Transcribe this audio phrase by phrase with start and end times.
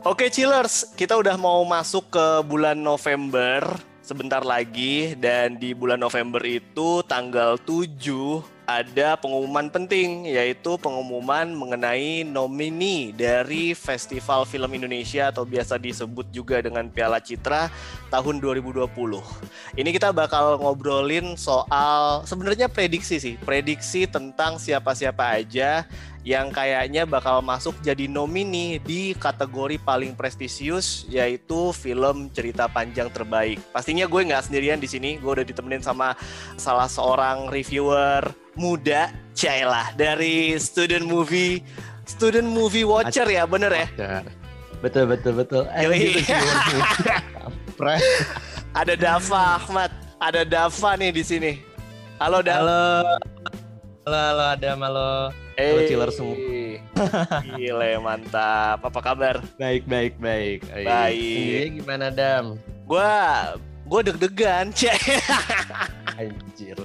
[0.00, 3.62] Oke chillers, kita udah mau masuk ke bulan November
[4.00, 5.12] sebentar lagi.
[5.12, 13.74] Dan di bulan November itu tanggal 7 ada pengumuman penting yaitu pengumuman mengenai nomini dari
[13.74, 17.66] Festival Film Indonesia atau biasa disebut juga dengan Piala Citra
[18.14, 18.86] tahun 2020.
[19.74, 25.82] Ini kita bakal ngobrolin soal sebenarnya prediksi sih, prediksi tentang siapa-siapa aja
[26.20, 33.56] yang kayaknya bakal masuk jadi nomini di kategori paling prestisius yaitu film cerita panjang terbaik.
[33.72, 36.12] Pastinya gue nggak sendirian di sini, gue udah ditemenin sama
[36.60, 38.20] salah seorang reviewer
[38.52, 41.64] muda, Cailah dari student movie
[42.04, 43.86] student movie watcher ya, bener ya?
[44.80, 45.64] Betul betul betul.
[45.76, 46.20] Yoi.
[48.80, 51.52] ada Dava Ahmad, ada Dava nih di sini.
[52.20, 53.04] Halo Dava.
[53.04, 53.49] Halo.
[54.00, 55.08] Halo, halo Adam, halo.
[55.60, 56.36] Halo chiller semua.
[57.60, 58.80] Gile, mantap.
[58.80, 59.44] Apa kabar?
[59.60, 60.64] Baik, baik, baik.
[60.72, 61.20] Baik.
[61.20, 62.56] Sendiri gimana, Dam?
[62.88, 63.52] Gua
[63.84, 65.20] gua deg-degan, cek.
[66.16, 66.80] Anjir.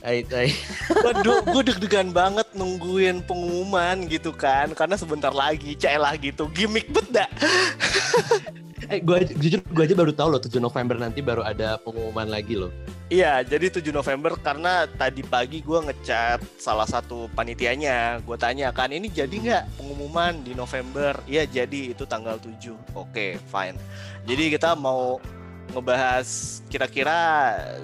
[0.00, 0.48] Hai, hai.
[0.96, 7.04] Waduh, gue deg-degan banget nungguin pengumuman gitu kan, karena sebentar lagi, lah gitu, gimmick bet
[7.12, 7.28] dah.
[8.92, 12.56] eh, gue jujur gue aja baru tahu loh 7 November nanti baru ada pengumuman lagi
[12.56, 12.72] loh.
[13.12, 18.24] Iya, jadi 7 November karena tadi pagi gue ngechat salah satu panitianya.
[18.24, 21.12] Gue tanya kan, ini jadi nggak pengumuman di November?
[21.28, 22.72] Iya, jadi itu tanggal 7.
[22.96, 23.76] Oke, fine.
[24.24, 25.20] Jadi kita mau
[25.70, 27.18] ngebahas kira-kira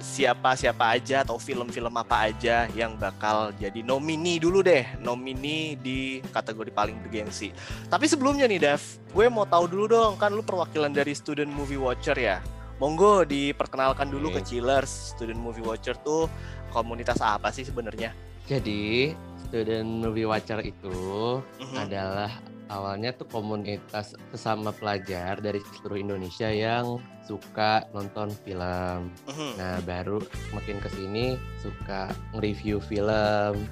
[0.03, 6.71] siapa-siapa aja atau film-film apa aja yang bakal jadi nomini dulu deh, nomini di kategori
[6.71, 7.55] paling bergengsi.
[7.87, 11.79] Tapi sebelumnya nih, Dev, gue mau tahu dulu dong, kan lu perwakilan dari Student Movie
[11.79, 12.39] Watcher ya
[12.77, 14.41] Monggo diperkenalkan dulu okay.
[14.41, 15.17] ke Chillers.
[15.17, 16.29] Student Movie Watcher tuh
[16.69, 18.13] komunitas apa sih sebenarnya?
[18.45, 19.17] Jadi,
[19.49, 20.93] Student Movie Watcher itu
[21.41, 21.77] mm-hmm.
[21.81, 22.31] adalah
[22.67, 29.11] awalnya tuh komunitas sesama pelajar dari seluruh Indonesia yang suka nonton film.
[29.27, 29.51] Mm-hmm.
[29.59, 30.23] Nah, baru
[30.55, 33.67] makin ke sini suka nge-review film.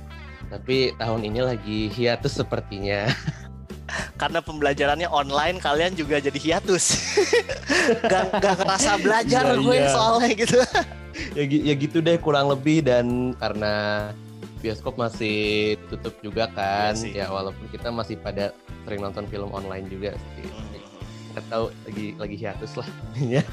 [0.51, 3.07] Tapi tahun ini lagi hiatus sepertinya.
[4.17, 7.05] karena pembelajarannya online kalian juga jadi hiatus
[8.11, 9.89] gak, gak ngerasa belajar ya, gue iya.
[9.93, 10.59] soalnya gitu
[11.37, 14.09] ya, ya gitu deh kurang lebih dan karena
[14.65, 18.49] bioskop masih tutup juga kan ya, ya walaupun kita masih pada
[18.85, 20.45] sering nonton film online juga sih.
[20.45, 20.73] Hmm.
[21.35, 22.87] nggak tahu lagi lagi hiatus lah.
[23.19, 23.43] Ya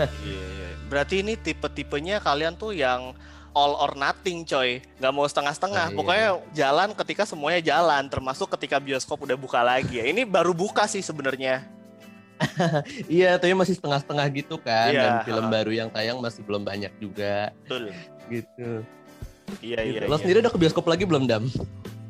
[0.93, 3.17] berarti ini tipe-tipenya kalian tuh yang
[3.57, 4.85] all or nothing coy.
[5.01, 5.87] Nggak mau setengah-setengah.
[5.93, 10.01] Nah, pokoknya jalan ketika semuanya jalan termasuk ketika bioskop udah buka lagi.
[10.01, 11.65] Ya ini baru buka sih sebenarnya.
[13.07, 14.91] Iya tapi masih setengah-setengah gitu kan.
[14.91, 15.51] Iya, dan film uh.
[15.53, 17.55] baru yang tayang masih belum banyak juga.
[17.65, 17.95] Betul.
[18.27, 18.71] Gitu.
[19.63, 19.99] Iya gitu.
[20.03, 20.21] iya lo iya.
[20.21, 21.47] sendiri udah ke bioskop lagi belum dam?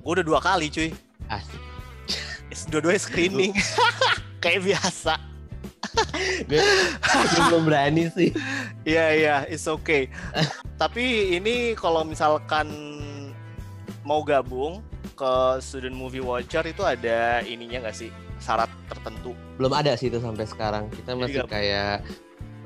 [0.00, 0.88] Gue udah dua kali cuy.
[1.28, 1.72] Asik
[2.68, 3.52] dua-duanya screening
[4.42, 5.32] kayak biasa
[7.48, 8.30] belum berani sih.
[8.82, 10.08] Iya iya, it's okay.
[10.80, 12.68] Tapi ini kalau misalkan
[14.02, 14.82] mau gabung
[15.14, 15.32] ke
[15.62, 18.10] Student Movie Watcher itu ada ininya nggak sih
[18.42, 19.36] syarat tertentu?
[19.60, 20.90] Belum ada sih itu sampai sekarang.
[20.90, 22.02] Kita masih kayak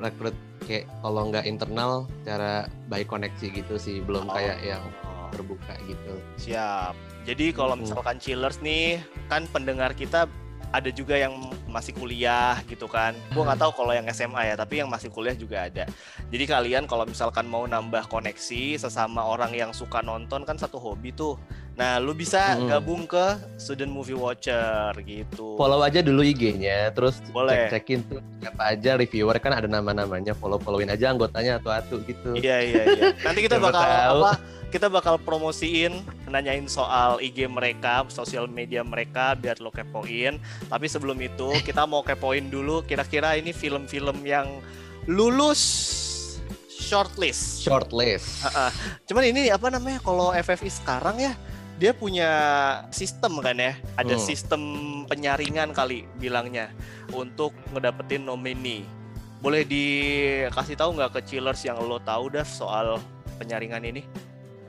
[0.00, 4.32] rekrut kayak kalau nggak internal cara by koneksi gitu sih, belum oh.
[4.32, 4.82] kayak yang
[5.34, 6.14] terbuka gitu.
[6.41, 6.94] Siap.
[7.26, 10.31] Jadi kalau misalkan chillers nih, kan pendengar kita
[10.70, 11.34] ada juga yang
[11.66, 13.19] masih kuliah gitu kan.
[13.34, 15.91] Gue nggak tahu kalau yang SMA ya, tapi yang masih kuliah juga ada.
[16.31, 21.10] Jadi kalian kalau misalkan mau nambah koneksi sesama orang yang suka nonton kan satu hobi
[21.10, 21.34] tuh.
[21.76, 22.72] Nah, lu bisa hmm.
[22.72, 25.60] gabung ke Student Movie Watcher gitu.
[25.60, 27.69] Follow aja dulu IG-nya, terus Boleh.
[27.69, 32.32] cek-cekin tuh siapa aja reviewer kan ada nama-namanya, follow-followin aja anggotanya atu-atu gitu.
[32.32, 33.04] Iya, iya, iya.
[33.20, 34.41] Nanti kita bakal apa
[34.72, 36.00] kita bakal promosiin
[36.32, 40.41] nanyain soal IG mereka, sosial media mereka biar lo kepoin.
[40.72, 44.48] Tapi sebelum itu kita mau kepoin dulu kira-kira ini film-film yang
[45.04, 45.60] lulus
[46.72, 47.60] shortlist.
[47.69, 48.48] Shortlist.
[48.48, 48.70] Uh -uh.
[49.04, 51.36] Cuman ini apa namanya kalau FFI sekarang ya
[51.76, 52.30] dia punya
[52.91, 54.24] sistem kan ya, ada hmm.
[54.24, 54.62] sistem
[55.06, 56.72] penyaringan kali bilangnya
[57.12, 58.84] untuk ngedapetin nomini.
[59.41, 62.98] Boleh dikasih tahu nggak ke chillers yang lo tahu dah soal
[63.36, 64.03] penyaringan ini?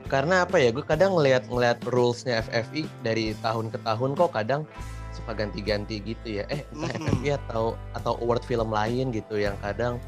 [0.07, 4.63] karena apa ya gue kadang ngelihat ngelihat rulesnya FFI dari tahun ke tahun kok kadang
[5.11, 7.07] suka ganti-ganti gitu ya eh entah mm -hmm.
[7.11, 9.99] FFI atau atau award film lain gitu yang kadang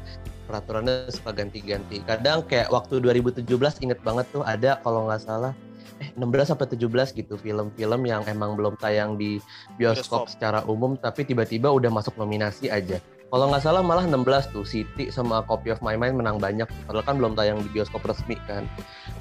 [0.48, 3.44] peraturannya suka ganti-ganti kadang kayak waktu 2017
[3.84, 5.52] inget banget tuh ada kalau nggak salah
[6.00, 9.36] eh 16 sampai 17 gitu film-film yang emang belum tayang di
[9.76, 12.98] bioskop, bioskop secara umum tapi tiba-tiba udah masuk nominasi aja
[13.30, 16.66] Kalau nggak salah malah 16 tuh City sama Copy of My Mind menang banyak.
[16.90, 18.66] Padahal kan belum tayang di bioskop resmi kan.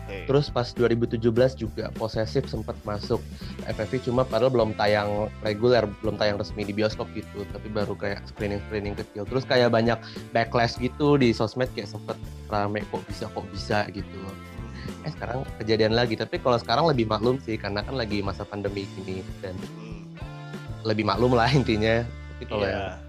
[0.09, 0.25] Oke.
[0.25, 1.21] Terus pas 2017
[1.53, 3.21] juga Possessive sempat masuk
[3.69, 8.25] FFV cuma padahal belum tayang reguler, belum tayang resmi di bioskop gitu, tapi baru kayak
[8.33, 9.29] screening-screening kecil.
[9.29, 10.01] Terus kayak banyak
[10.33, 12.17] backlash gitu di sosmed kayak sempet
[12.49, 14.17] rame kok bisa kok bisa gitu.
[14.99, 18.83] Eh sekarang kejadian lagi, tapi kalau sekarang lebih maklum sih karena kan lagi masa pandemi
[18.89, 20.11] gini dan Hmm.
[20.83, 22.03] lebih maklum lah intinya.
[22.03, 22.73] Tapi kalau Iya.
[22.73, 23.07] yang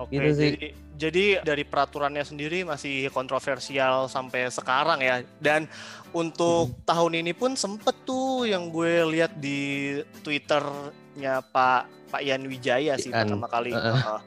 [0.00, 0.50] Oke, Gitu sih.
[0.50, 5.22] jadi jadi dari peraturannya sendiri masih kontroversial sampai sekarang ya.
[5.36, 5.66] Dan
[6.10, 12.94] untuk tahun ini pun sempet tuh yang gue lihat di Twitternya Pak Pak Yan Wijaya
[12.96, 13.24] sih Ian.
[13.24, 13.70] pertama kali.
[13.70, 13.94] Heeh.
[13.94, 14.20] Heeh.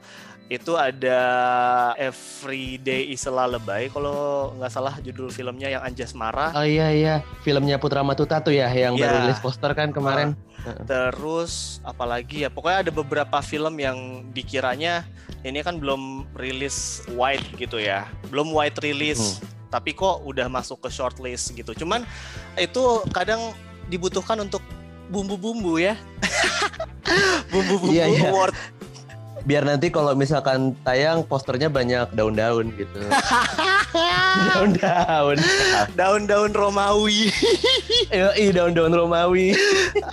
[0.46, 1.18] Itu ada
[1.98, 6.54] Everyday is a Lullaby kalau nggak salah judul filmnya yang Anjas Marah.
[6.54, 9.10] Oh iya iya, filmnya Putra Matuta tuh ya yang Iya.
[9.10, 10.38] baru rilis poster kan kemarin.
[10.86, 13.98] Terus apalagi ya pokoknya ada beberapa film yang
[14.30, 15.02] dikiranya
[15.42, 18.06] ini kan belum rilis wide gitu ya.
[18.30, 21.74] Belum wide release tapi kok udah masuk ke shortlist gitu.
[21.74, 22.06] Cuman
[22.54, 23.50] itu kadang
[23.90, 24.62] dibutuhkan untuk
[25.10, 25.98] bumbu-bumbu ya.
[27.50, 28.30] Bumbu-bumbu Iya, iya.
[28.30, 28.54] award.
[29.46, 32.98] Biar nanti kalau misalkan tayang posternya banyak daun-daun gitu.
[34.50, 35.38] daun-daun.
[35.94, 37.30] Daun-daun Romawi.
[38.10, 39.54] Yoi, daun-daun Romawi.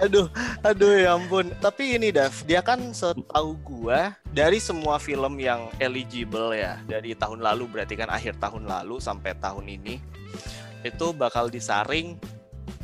[0.06, 0.30] aduh,
[0.62, 1.50] aduh ya ampun.
[1.58, 7.42] Tapi ini Dav, dia kan setahu gua dari semua film yang eligible ya dari tahun
[7.42, 9.98] lalu berarti kan akhir tahun lalu sampai tahun ini
[10.86, 12.20] itu bakal disaring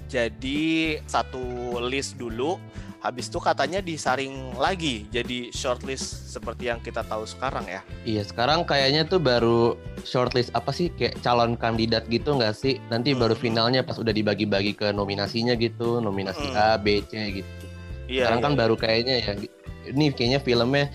[0.09, 2.57] jadi satu list dulu.
[2.99, 7.79] Habis itu katanya disaring lagi jadi shortlist seperti yang kita tahu sekarang ya.
[8.03, 12.75] Iya, sekarang kayaknya tuh baru shortlist apa sih kayak calon kandidat gitu nggak sih?
[12.91, 13.43] Nanti baru Hmm.
[13.47, 16.59] finalnya pas udah dibagi-bagi ke nominasinya gitu, nominasi Hmm.
[16.59, 17.51] A, B, C gitu.
[18.11, 18.27] Iya.
[18.27, 18.59] Sekarang kan iya.
[18.67, 19.31] baru kayaknya ya
[19.87, 20.91] ini kayaknya filmnya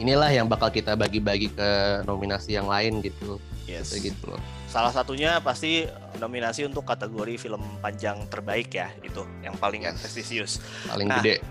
[0.00, 3.36] inilah yang bakal kita bagi-bagi ke nominasi yang lain gitu.
[3.68, 3.92] Yes.
[3.92, 4.40] Gitu loh.
[4.72, 5.84] Salah satunya pasti
[6.22, 9.98] nominasi untuk kategori film panjang terbaik ya itu yang paling Yes.
[9.98, 10.52] prestisius.
[10.86, 11.42] Paling Nah, gede.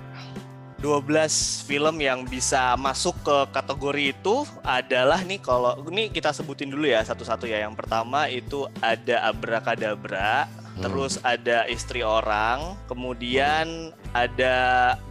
[0.82, 4.36] 12 film yang bisa masuk ke kategori itu
[4.66, 7.62] adalah nih kalau ini kita sebutin dulu ya satu-satu ya.
[7.62, 10.82] Yang pertama itu ada Abracadabra, Hmm.
[10.82, 14.56] terus ada Istri Orang, kemudian ada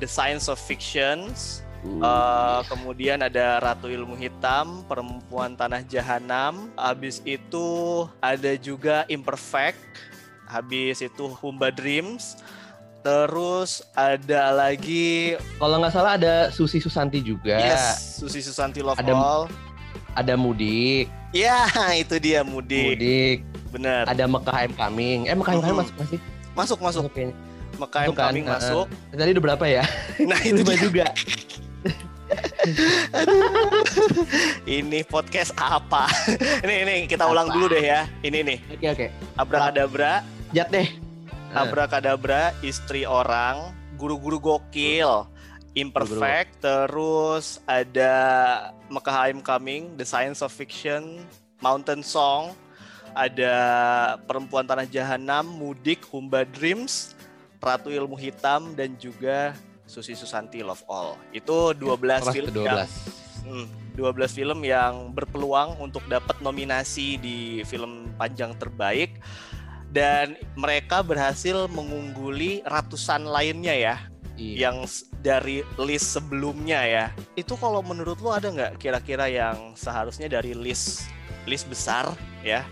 [0.02, 7.24] The Science of Fictions, Uh, eh, kemudian ada Ratu Ilmu Hitam, Perempuan Tanah Jahanam, habis
[7.24, 9.80] itu ada juga Imperfect,
[10.44, 12.36] habis itu Humba Dreams,
[13.00, 17.56] terus ada lagi kalau nggak salah ada Susi Susanti juga.
[17.56, 19.44] Yes, Susi Susanti Love Ada- All.
[20.10, 21.70] Ada Mudik, Ya,
[22.02, 22.98] itu dia Mudik.
[22.98, 23.38] Mudik.
[23.70, 24.02] Bener.
[24.06, 25.30] Ada Mekah I'm Coming.
[25.30, 26.18] Eh Mekah I'm Coming masuk masih?
[26.58, 27.02] Masuk, masuk.
[27.14, 27.34] kayaknya.
[27.78, 28.26] Mekah Masuk kan?
[28.34, 28.86] Coming masuk.
[29.14, 29.84] Tadi udah berapa ya?
[30.30, 31.06] Nah, itu juga.
[34.68, 36.04] Ini podcast apa?
[36.64, 37.54] ini ini kita ulang Apa?
[37.56, 38.04] dulu deh ya.
[38.20, 39.06] Ini nih, Oke oke.
[39.36, 40.20] Abracadabra,
[40.52, 40.88] Jat deh.
[41.50, 41.64] Ah.
[41.64, 45.24] Abracadabra, Istri Orang, Guru-guru Gokil,
[45.72, 48.12] Imperfect, terus ada
[48.92, 51.24] Mekah I'm Coming, The Science of Fiction,
[51.64, 52.52] Mountain Song,
[53.16, 53.54] ada
[54.28, 57.16] Perempuan Tanah Jahanam, Mudik, Humba Dreams,
[57.58, 59.56] Ratu Ilmu Hitam, dan juga
[59.90, 61.18] Susi Susanti Love All.
[61.34, 62.62] Itu 12 Kelas film ke-12.
[62.62, 62.88] yang
[63.40, 63.66] Hmm,
[63.98, 69.18] 12 film yang berpeluang untuk dapat nominasi di film panjang terbaik
[69.90, 73.96] dan mereka berhasil mengungguli ratusan lainnya ya
[74.40, 74.72] Iya.
[74.72, 74.76] yang
[75.20, 77.04] dari list sebelumnya ya.
[77.36, 81.04] Itu kalau menurut lo ada nggak kira-kira yang seharusnya dari list
[81.44, 82.08] list besar
[82.40, 82.64] ya?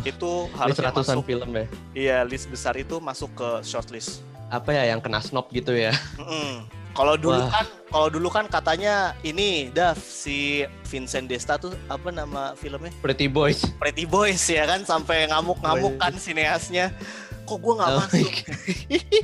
[0.00, 1.66] Itu Ini harusnya seratusan masuk film ya.
[1.92, 4.24] iya list besar itu masuk ke shortlist.
[4.52, 5.96] Apa ya yang kena snob gitu ya?
[6.20, 6.68] Mm-mm.
[6.92, 7.48] Kalau dulu Wah.
[7.48, 12.92] kan, kalau dulu kan katanya ini, Dav, si Vincent Desta tuh apa nama filmnya?
[13.00, 13.64] Pretty Boys.
[13.80, 16.92] Pretty Boys ya kan, sampai ngamuk-ngamuk Oh, kan sineasnya.
[17.48, 18.32] Kok gue nggak Oh, masuk?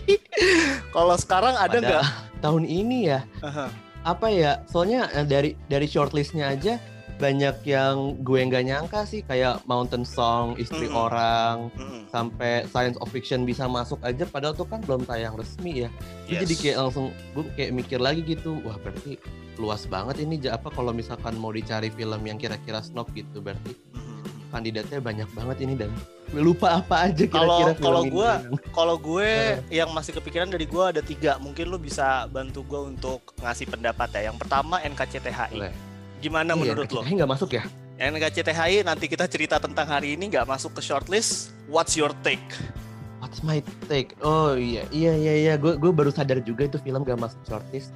[0.96, 2.04] kalau sekarang ada nggak?
[2.40, 3.20] Tahun ini ya.
[3.44, 3.68] Aha.
[4.00, 4.64] Apa ya?
[4.64, 6.80] Soalnya eh, dari dari shortlistnya aja
[7.18, 10.96] banyak yang gue nggak nyangka sih kayak Mountain Song, Istri Mm-mm.
[10.96, 12.06] Orang, Mm-mm.
[12.08, 15.90] sampai Science of Fiction bisa masuk aja padahal tuh kan belum tayang resmi ya.
[16.24, 16.40] Gue Yes.
[16.46, 19.18] Jadi kayak langsung gue kayak mikir lagi gitu, wah berarti
[19.58, 24.54] luas banget ini apa kalau misalkan mau dicari film yang kira-kira snob gitu berarti Mhm.
[24.54, 25.90] kandidatnya banyak banget ini dan
[26.30, 28.14] lupa apa aja kira-kira kalau ini.
[28.70, 29.30] Kalau gue
[29.68, 34.08] yang masih kepikiran dari gue ada tiga, mungkin lu bisa bantu gue untuk ngasih pendapat
[34.14, 34.30] ya.
[34.30, 35.50] Yang pertama NKCTHI.
[35.52, 35.87] Boleh.
[36.18, 37.00] Gimana Iya, menurut lo?
[37.06, 37.64] nggak masuk ya?
[37.98, 41.50] NKCTHI nanti kita cerita tentang hari ini nggak masuk ke shortlist.
[41.66, 42.42] What's your take?
[43.18, 43.58] What's my
[43.90, 44.14] take?
[44.22, 47.90] Oh iya iya iya iya gue gue baru sadar juga itu film gak masuk shortlist.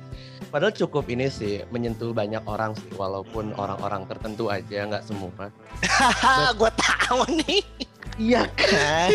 [0.51, 5.31] Padahal cukup ini sih menyentuh banyak orang sih walaupun orang-orang tertentu aja nggak semua.
[5.87, 7.63] Haha, gue tahu nih.
[8.21, 9.09] Iya kan?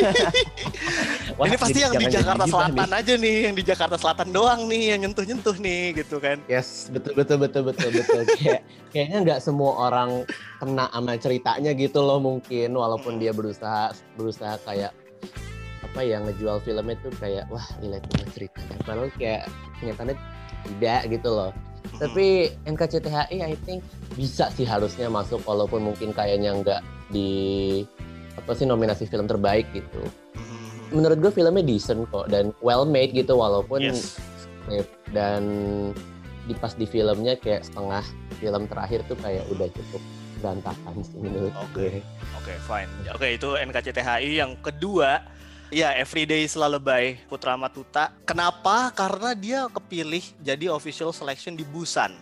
[1.37, 2.97] Wah, ini pasti yang di Jakarta Selatan nih.
[2.97, 6.41] aja nih, yang di Jakarta Selatan doang nih yang nyentuh-nyentuh nih gitu kan.
[6.49, 8.21] Yes, betul betul betul betul betul.
[8.41, 10.25] Kayak kayaknya nggak semua orang
[10.57, 13.21] kena sama ceritanya gitu loh mungkin walaupun hmm.
[13.21, 14.89] dia berusaha berusaha kayak
[15.85, 19.45] apa ya ngejual filmnya tuh kayak wah nilai sama ceritanya padahal kayak
[19.77, 20.15] kenyataannya
[20.65, 21.51] tidak gitu loh.
[21.53, 21.99] Hmm.
[22.01, 22.25] Tapi
[22.65, 23.85] NKCTHI I think
[24.17, 26.81] bisa sih harusnya masuk walaupun mungkin kayaknya nggak
[27.13, 27.29] di
[28.37, 30.01] apa sih nominasi film terbaik gitu.
[30.37, 30.93] Hmm.
[30.93, 34.21] Menurut gue filmnya decent kok dan well made gitu walaupun yes.
[34.39, 35.43] script dan
[36.47, 38.05] di pas di filmnya kayak setengah
[38.39, 39.99] film terakhir tuh kayak udah cukup
[40.39, 41.73] berantakan sih menurut okay.
[41.73, 41.91] gue.
[42.39, 42.89] Oke, okay, fine.
[43.11, 46.47] Oke, okay, itu NKCTHI yang kedua Ya, Everyday
[46.79, 48.15] Bay Putra Matuta.
[48.23, 48.87] Kenapa?
[48.95, 52.15] Karena dia kepilih jadi official selection di Busan.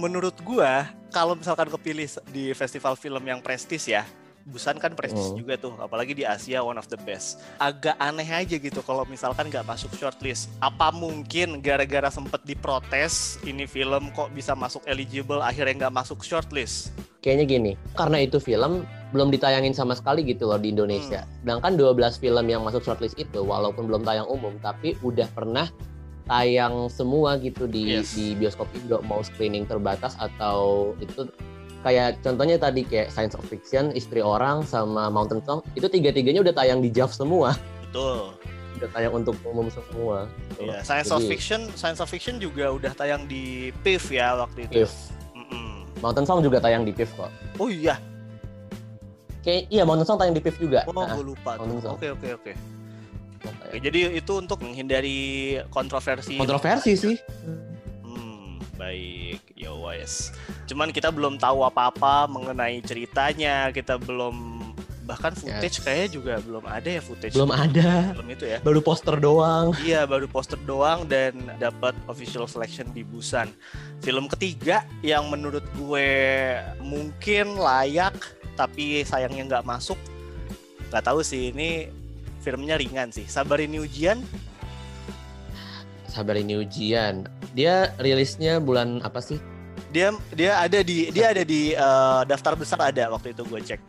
[0.00, 4.08] Menurut gua, kalau misalkan kepilih di festival film yang prestis ya,
[4.46, 5.42] Busan kan prestis hmm.
[5.42, 7.42] juga tuh, apalagi di Asia one of the best.
[7.58, 10.46] Agak aneh aja gitu kalau misalkan nggak masuk shortlist.
[10.62, 16.94] Apa mungkin gara-gara sempet diprotes ini film kok bisa masuk eligible akhirnya nggak masuk shortlist?
[17.26, 21.26] Kayaknya gini, karena itu film belum ditayangin sama sekali gitu loh di Indonesia.
[21.26, 21.30] Hmm.
[21.42, 25.66] Sedangkan 12 film yang masuk shortlist itu walaupun belum tayang umum tapi udah pernah
[26.26, 28.18] tayang semua gitu di yes.
[28.18, 31.30] di bioskop Indo mau screening terbatas atau itu
[31.86, 36.54] kayak contohnya tadi kayak Science of Fiction, Istri Orang sama Mountain Song itu tiga-tiganya udah
[36.58, 37.54] tayang di JAV semua.
[37.86, 38.34] Betul.
[38.82, 40.26] Udah tayang untuk umum semua.
[40.50, 44.34] Gitu iya, Science Jadi, of Fiction, Science of Fiction juga udah tayang di PIF ya
[44.34, 44.82] waktu itu.
[45.38, 45.70] Mm -mm.
[46.02, 47.30] Mountain Song juga tayang di PIF kok.
[47.62, 48.02] Oh iya.
[49.46, 50.82] Kayak iya Mountain Song tayang di PIF juga.
[50.90, 51.54] Oh, nah, gue lupa.
[51.62, 52.52] Oke, oke, oke.
[53.46, 56.34] Oke, jadi itu untuk menghindari kontroversi.
[56.34, 57.14] Kontroversi sih.
[58.02, 59.45] Hmm, baik.
[59.56, 60.36] Ya wes.
[60.68, 63.72] Cuman kita belum tahu apa-apa mengenai ceritanya.
[63.72, 64.60] Kita belum
[65.06, 65.84] bahkan footage yes.
[65.86, 67.32] kayaknya juga belum ada ya footage.
[67.32, 68.12] Belum ada.
[68.12, 68.58] Belum itu ya.
[68.60, 69.72] Baru poster doang.
[69.80, 73.48] Iya baru poster doang dan dapat official selection di Busan.
[74.04, 76.10] Film ketiga yang menurut gue
[76.84, 78.18] mungkin layak
[78.58, 79.96] tapi sayangnya nggak masuk.
[80.90, 81.88] Nggak tahu sih ini
[82.42, 83.24] filmnya ringan sih.
[83.30, 84.20] Sabar ini ujian
[86.16, 87.28] sabar ini ujian.
[87.52, 89.36] Dia rilisnya bulan apa sih?
[89.92, 93.80] Dia dia ada di dia ada di uh, daftar besar ada waktu itu gue cek.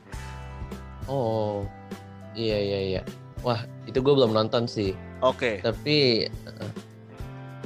[1.07, 1.63] Oh
[2.35, 3.01] iya iya iya.
[3.47, 4.91] Wah itu gue belum nonton sih.
[5.23, 5.57] Oke.
[5.57, 5.65] Okay.
[5.65, 5.97] tapi
[6.45, 6.71] uh,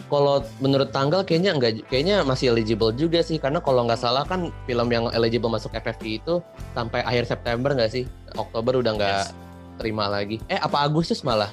[0.07, 3.41] kalau menurut tanggal kayaknya enggak kayaknya masih eligible juga sih.
[3.41, 6.37] Karena kalau nggak salah kan film yang eligible masuk FFP itu
[6.77, 8.05] sampai akhir September nggak sih?
[8.37, 9.33] Oktober udah nggak yes.
[9.81, 10.37] terima lagi.
[10.45, 11.49] Eh apa Agustus malah?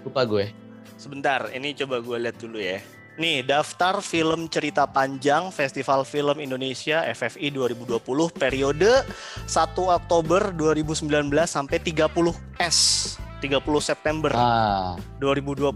[0.00, 0.69] Lupa gue
[1.00, 2.76] sebentar ini coba gue lihat dulu ya
[3.20, 8.00] Nih, daftar film cerita panjang Festival Film Indonesia FFI 2020
[8.32, 9.04] periode
[9.44, 11.04] 1 Oktober 2019
[11.44, 12.08] sampai 30
[12.56, 12.78] S
[13.44, 14.96] 30 September ah.
[15.20, 15.68] 2020.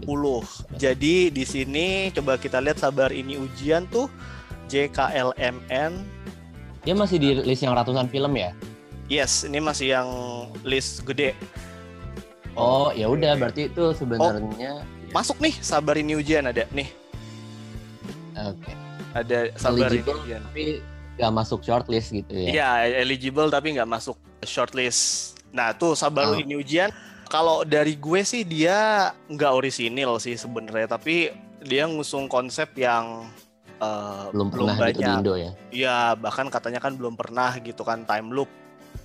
[0.73, 4.09] Jadi di sini coba kita lihat sabar ini ujian tuh
[4.65, 5.91] JKLMN.
[6.81, 8.57] Dia masih di list yang ratusan film ya?
[9.05, 10.09] Yes, ini masih yang
[10.65, 11.37] list gede.
[12.57, 16.91] Oh, ya udah berarti itu sebenarnya oh, masuk nih sabar ini ujian ada nih
[18.35, 18.67] Oke.
[18.67, 18.75] Okay.
[19.15, 20.63] Ada sabar eligible, ini, tapi
[21.15, 22.47] nggak masuk shortlist gitu ya?
[22.51, 22.69] Iya,
[22.99, 25.33] eligible tapi nggak masuk shortlist.
[25.55, 26.35] Nah, tuh sabar oh.
[26.35, 26.91] ini ujian.
[27.31, 31.31] Kalau dari gue sih dia nggak orisinil sih sebenarnya, tapi
[31.63, 33.31] dia ngusung konsep yang
[33.79, 34.99] uh, belum, belum pernah banyak.
[34.99, 35.51] Gitu di Indo ya?
[35.71, 38.51] Iya, bahkan katanya kan belum pernah gitu kan time loop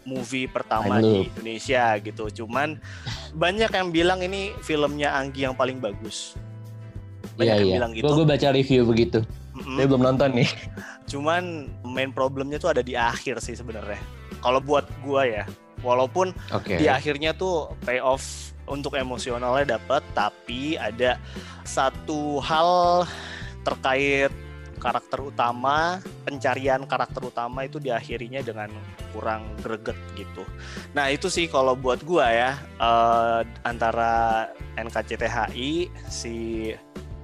[0.04, 2.45] movie pertama di Indonesia gitu.
[2.45, 2.80] Cuman
[3.37, 6.38] banyak yang bilang ini filmnya Anggi yang paling bagus
[7.40, 7.78] banyak yeah, yang yeah.
[7.80, 8.12] bilang gitu.
[8.12, 9.19] Gue baca review begitu.
[9.57, 9.76] Mm-hmm.
[9.76, 10.50] Saya belum nonton nih.
[11.11, 11.42] Cuman
[11.83, 13.99] main problemnya tuh ada di akhir sih sebenarnya.
[14.45, 15.45] Kalau buat gue ya,
[15.80, 16.80] walaupun okay.
[16.80, 21.19] di akhirnya tuh payoff untuk emosionalnya dapat, tapi ada
[21.66, 23.04] satu hal
[23.66, 24.33] terkait
[24.81, 28.73] karakter utama, pencarian karakter utama itu diakhirinya dengan
[29.13, 30.43] kurang greget gitu.
[30.97, 34.49] Nah itu sih kalau buat gua ya uh, antara
[34.81, 36.37] NKCTHI si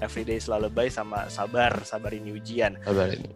[0.04, 2.76] Everyday Selalu Baik sama Sabar, Sabar ini ujian.
[2.84, 3.32] Sabar ini.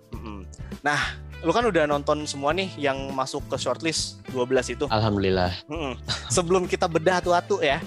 [0.80, 1.00] Nah,
[1.44, 4.84] lu kan udah nonton semua nih yang masuk ke shortlist 12 itu.
[4.88, 5.52] Alhamdulillah.
[5.68, 5.96] Mm-mm.
[6.32, 7.80] Sebelum kita bedah atu-atu ya,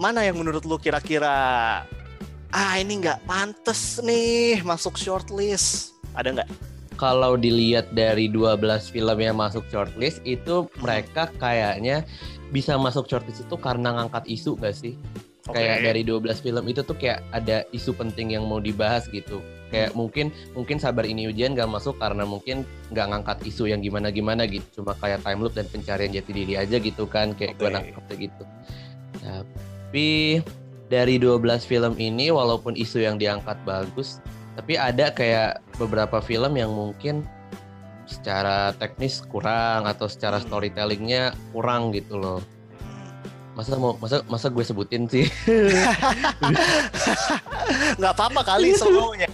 [0.00, 1.84] mana yang menurut lu kira-kira
[2.52, 5.96] ah ini nggak pantas nih masuk shortlist?
[6.16, 6.48] Ada nggak?
[6.98, 12.02] Kalau dilihat dari 12 film yang masuk shortlist itu mereka kayaknya
[12.50, 14.98] bisa masuk shortlist itu karena ngangkat isu gak sih?
[15.46, 15.62] Oke.
[15.62, 19.38] Kayak dari 12 film itu tuh kayak ada isu penting yang mau dibahas gitu.
[19.70, 24.50] Kayak mungkin mungkin sabar ini ujian gak masuk karena mungkin nggak ngangkat isu yang gimana-gimana
[24.50, 24.82] gitu.
[24.82, 27.30] Cuma kayak time loop dan pencarian jati diri aja gitu kan.
[27.38, 27.74] Kayak gue Oke.
[27.78, 28.44] nangkepnya gitu.
[29.22, 30.08] Tapi
[30.88, 34.20] dari 12 film ini walaupun isu yang diangkat bagus,
[34.56, 37.28] tapi ada kayak beberapa film yang mungkin
[38.08, 42.40] secara teknis kurang atau secara storytellingnya kurang gitu loh.
[43.52, 45.28] Masa mau masa masa gue sebutin sih?
[48.00, 49.28] nggak apa-apa kali semuanya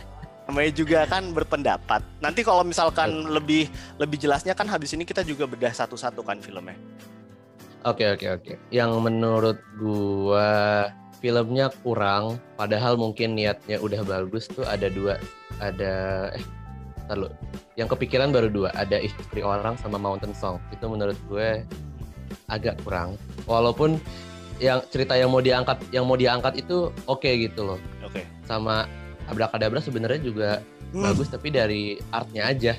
[0.44, 3.64] namanya juga kan berpendapat nanti kalau misalkan lebih
[3.96, 6.76] lebih jelasnya kan habis ini kita juga bedah satu-satu kan filmnya
[7.84, 8.52] Oke oke oke.
[8.72, 10.88] Yang menurut gua
[11.24, 15.16] filmnya kurang, padahal mungkin niatnya udah bagus tuh ada dua,
[15.56, 16.44] ada eh
[17.08, 17.32] ntar lu.
[17.80, 20.60] Yang kepikiran baru dua, ada istri orang sama Mountain Song.
[20.68, 21.64] Itu menurut gue
[22.52, 23.16] agak kurang.
[23.48, 23.96] Walaupun
[24.60, 27.80] yang cerita yang mau diangkat yang mau diangkat itu oke gitu loh.
[28.04, 28.84] oke Sama
[29.24, 30.50] Abrakadabra sebenarnya juga
[30.94, 32.72] Hmm, bagus tapi dari artnya aja.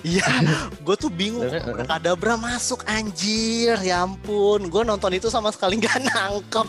[0.00, 0.24] iya
[0.84, 1.44] gue tuh bingung
[1.84, 6.68] kadabra masuk anjir ya ampun gue nonton itu sama sekali nggak nangkep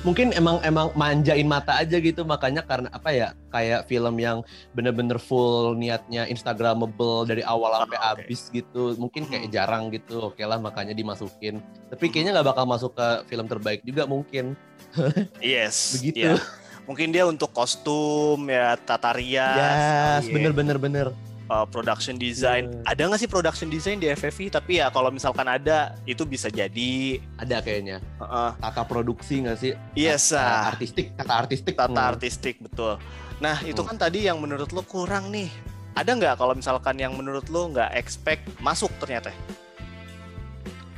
[0.00, 4.40] mungkin emang emang manjain mata aja gitu makanya karena apa ya kayak film yang
[4.72, 8.24] bener-bener full niatnya instagramable dari awal sampai Ah, oke.
[8.24, 9.52] habis gitu mungkin kayak Hmm.
[9.52, 11.60] jarang gitu oke lah makanya dimasukin
[11.92, 14.56] tapi kayaknya nggak bakal masuk ke film terbaik juga mungkin
[15.44, 16.24] yes Begitu.
[16.24, 16.40] iya.
[16.88, 20.32] mungkin dia untuk kostum ya tata rias yes iya.
[20.32, 21.06] bener bener bener
[21.50, 22.70] uh, production design.
[22.70, 22.94] Iya.
[22.94, 24.54] Ada nggak sih production design di FFI?
[24.54, 27.18] Tapi ya kalau misalkan ada, itu bisa jadi.
[27.36, 32.10] ada kayaknya Uh, tata produksi nggak sih yes, Tata ah, artistik tata artistik tata Hmm.
[32.14, 32.94] artistik betul.
[33.42, 33.90] Nah itu Hmm.
[33.90, 35.50] kan tadi yang menurut lo kurang nih.
[35.98, 39.34] Ada nggak kalau misalkan yang menurut lo nggak expect masuk ternyata?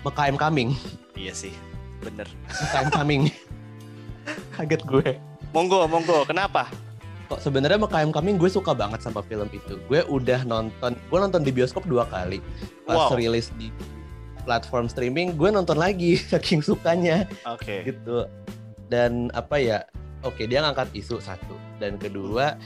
[0.04, 0.74] Mekayem Coming
[1.14, 1.54] Iya sih,
[2.02, 2.26] bener.
[2.50, 3.22] Mekayem Coming
[4.58, 5.10] kaget gue
[5.52, 6.24] Monggo, monggo.
[6.24, 6.68] Kenapa?
[7.32, 9.80] Kok sebenarnya Mekayem Coming gue suka banget sama film itu.
[9.88, 12.44] Gue udah nonton, gue nonton di bioskop dua kali.
[12.84, 13.16] Pas Wow.
[13.16, 13.72] rilis di
[14.44, 17.88] platform streaming, gue nonton lagi saking sukanya Oke.
[17.88, 18.28] gitu.
[18.92, 19.78] Dan apa ya?
[20.20, 21.56] Oke, dia ngangkat isu satu.
[21.80, 22.60] Dan kedua,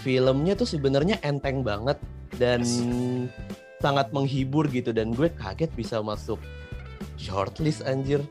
[0.00, 2.00] filmnya tuh sebenarnya enteng banget
[2.40, 3.28] dan Yes.
[3.78, 4.96] sangat menghibur gitu.
[4.96, 6.40] Dan gue kaget bisa masuk
[7.20, 8.24] shortlist anjir.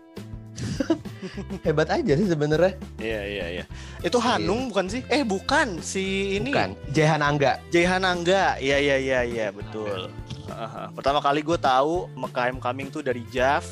[1.65, 2.73] Hebat aja sih sebenarnya.
[2.97, 3.65] Iya, iya, iya.
[4.01, 5.01] Itu Hanung bukan sih?
[5.09, 7.61] Eh bukan, si ini Bukan, Jehan Angga.
[7.69, 8.57] Jaihan Angga.
[8.61, 10.09] Iya, iya, iya, iya, betul.
[10.47, 10.89] Aha.
[10.95, 13.65] Pertama kali gue tahu Mekayem Coming tuh dari Jav.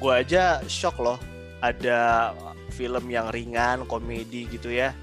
[0.00, 1.18] Gue aja shock loh.
[1.62, 2.32] Ada
[2.74, 4.96] film yang ringan, komedi gitu ya.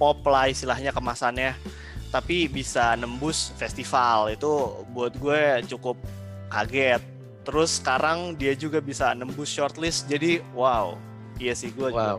[0.00, 1.52] Pop lah istilahnya kemasannya.
[2.08, 4.32] Tapi bisa nembus festival.
[4.32, 5.98] Itu buat gue cukup
[6.48, 7.15] kaget.
[7.46, 10.10] Terus sekarang dia juga bisa nembus shortlist.
[10.10, 10.98] Jadi wow.
[11.38, 12.18] Iya sih gue Wow.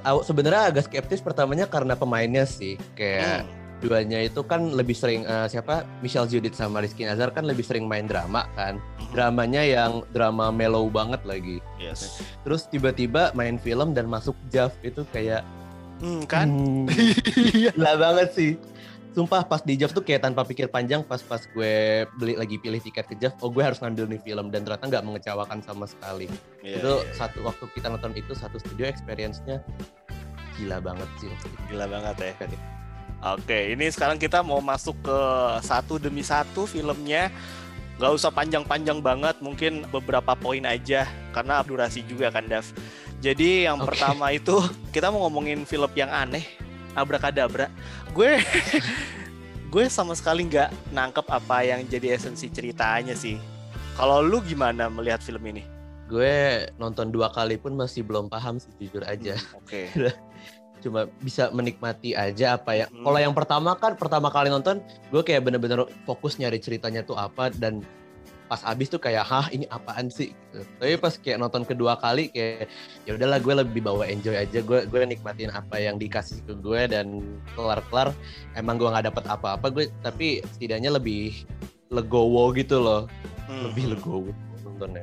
[0.00, 2.78] Aku sebenarnya agak skeptis pertamanya karena pemainnya sih.
[2.94, 3.58] Kayak Hmm.
[3.80, 7.84] duanya itu kan lebih sering eh, siapa Michelle Judith sama Rizky Nazar kan lebih sering
[7.84, 8.78] main drama kan.
[8.96, 9.10] Hmm.
[9.10, 11.58] Dramanya yang drama mellow banget lagi.
[11.76, 12.22] Yes.
[12.44, 15.42] Terus tiba-tiba main film dan masuk JAV itu kayak
[16.00, 16.48] Hmm, kan?
[16.48, 16.88] hmm,
[17.76, 18.50] gila banget sih.
[19.10, 22.78] Sumpah pas di JAV tuh kayak tanpa pikir panjang pas pas gue beli lagi pilih
[22.78, 26.30] tiket ke JAV, oh gue harus ngambil nih film dan ternyata nggak mengecewakan sama sekali.
[26.62, 27.14] Iya, itu iya.
[27.18, 29.66] satu waktu kita nonton itu satu studio experience-nya
[30.60, 31.30] gila banget sih.
[31.72, 32.32] Gila banget ya.
[33.36, 35.18] Oke, ini sekarang kita mau masuk ke
[35.60, 37.28] satu demi satu filmnya.
[38.00, 41.04] Gak usah panjang-panjang banget, mungkin beberapa poin aja
[41.36, 42.64] karena durasi juga kan, Dav.
[43.20, 43.92] Jadi yang Oke.
[43.92, 44.56] pertama itu
[44.88, 46.40] kita mau ngomongin film yang aneh,
[46.94, 47.70] Abrakadabra.
[48.12, 48.40] Gue
[49.72, 53.38] gue sama sekali nggak nangkep apa yang jadi esensi ceritanya sih.
[53.94, 55.62] Kalau lu gimana melihat film ini?
[56.10, 59.38] Gue nonton dua kali pun masih belum paham sih jujur aja.
[59.54, 59.92] Oke.
[60.82, 62.86] Cuma bisa menikmati aja apa ya.
[62.88, 63.04] Hmm.
[63.04, 67.52] Kalau yang pertama kan pertama kali nonton gue kayak bener-bener fokus nyari ceritanya tuh apa
[67.52, 67.84] dan
[68.50, 70.66] pas abis tuh kayak hah ini apaan sih gitu.
[70.76, 72.66] Tapi pas kayak nonton kedua kali kayak
[73.06, 76.90] ya udahlah gue lebih bawa enjoy aja gue gue nikmatin apa yang dikasih ke gue
[76.90, 77.22] dan
[77.54, 78.10] kelar-kelar
[78.52, 81.46] emang gue nggak dapat apa-apa gue tapi setidaknya lebih
[81.88, 83.06] legowo gitu loh
[83.46, 83.66] Hmm.
[83.66, 84.30] lebih legowo
[84.62, 85.02] nontonnya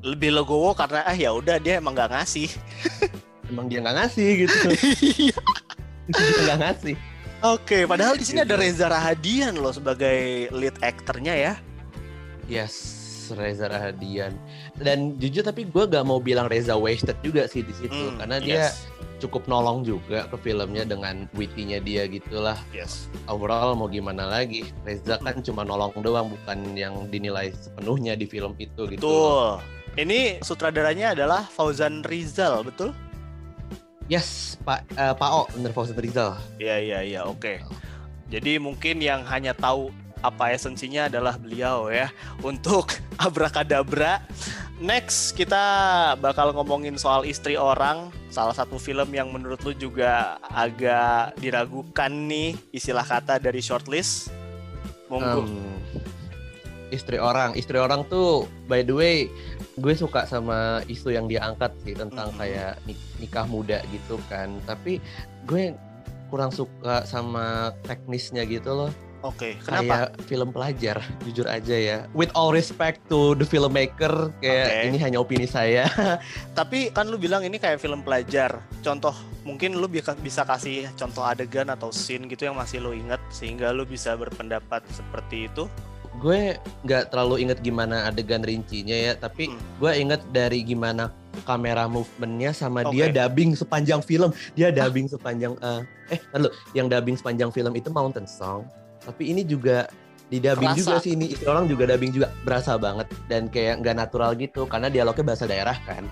[0.00, 2.48] Lebih legowo karena ah ya udah dia emang nggak ngasih.
[3.50, 4.56] emang dia nggak ngasih gitu
[6.12, 6.96] dia nggak ngasih
[7.44, 11.52] Oke, padahal di sini ada Reza Rahadian loh sebagai lead aktornya ya.
[12.46, 12.74] Yes
[13.34, 14.38] Reza Rahadian
[14.78, 18.38] dan jujur tapi gue gak mau bilang Reza wasted juga sih di situ Hmm, karena
[18.38, 18.86] dia yes,
[19.18, 23.10] cukup nolong juga ke filmnya dengan witty-nya dia gitulah yes.
[23.26, 28.54] overall mau gimana lagi Reza kan cuma nolong doang bukan yang dinilai sepenuhnya di film
[28.62, 29.58] itu gitu Betul.
[29.96, 32.92] Ini sutradaranya adalah Fauzan Rizal, betul?
[34.12, 36.36] Yes, Pak uh, Pak O, bener Fauzan Rizal.
[36.60, 37.64] Iya iya iya, oke.
[38.28, 39.88] Jadi mungkin yang hanya tahu
[40.20, 42.08] apa esensinya adalah beliau ya
[42.40, 44.24] untuk abrakadabra.
[44.76, 45.64] Next kita
[46.20, 52.52] bakal ngomongin soal istri orang, salah satu film yang menurut lu juga agak diragukan nih
[52.70, 54.28] istilah kata dari shortlist.
[55.08, 55.48] Monggo.
[55.48, 55.80] Um,
[56.92, 59.16] istri orang, istri orang tuh by the way
[59.76, 62.38] gue suka sama isu yang dia angkat sih tentang Mhm.
[62.38, 65.04] kayak nik- nikah muda gitu kan tapi
[65.44, 65.76] gue
[66.28, 68.90] kurang suka sama teknisnya gitu loh
[69.26, 70.06] Oke, kenapa?
[70.06, 74.86] kayak film pelajar jujur aja ya with all respect to the filmmaker kayak Oke.
[74.86, 75.90] ini hanya opini saya
[76.58, 78.62] Tapi kan lu bilang ini kayak film pelajar.
[78.80, 79.12] Contoh,
[79.42, 83.82] mungkin lu bisa kasih contoh adegan atau scene gitu yang masih lu ingat sehingga lu
[83.82, 85.66] bisa berpendapat seperti itu.
[86.16, 89.60] gue nggak terlalu inget gimana adegan rincinya ya tapi Hmm.
[89.76, 91.12] gue inget dari gimana
[91.44, 93.20] kamera movementnya sama dia Oke.
[93.20, 98.24] dubbing sepanjang film dia dubbing sepanjang eh eh lalu yang dubbing sepanjang film itu Mountain
[98.24, 98.64] Song
[99.06, 99.86] tapi ini juga
[100.26, 104.34] di dubbing juga sih ini orang juga dubbing juga berasa banget dan kayak nggak natural
[104.34, 106.02] gitu karena dialognya bahasa daerah kan.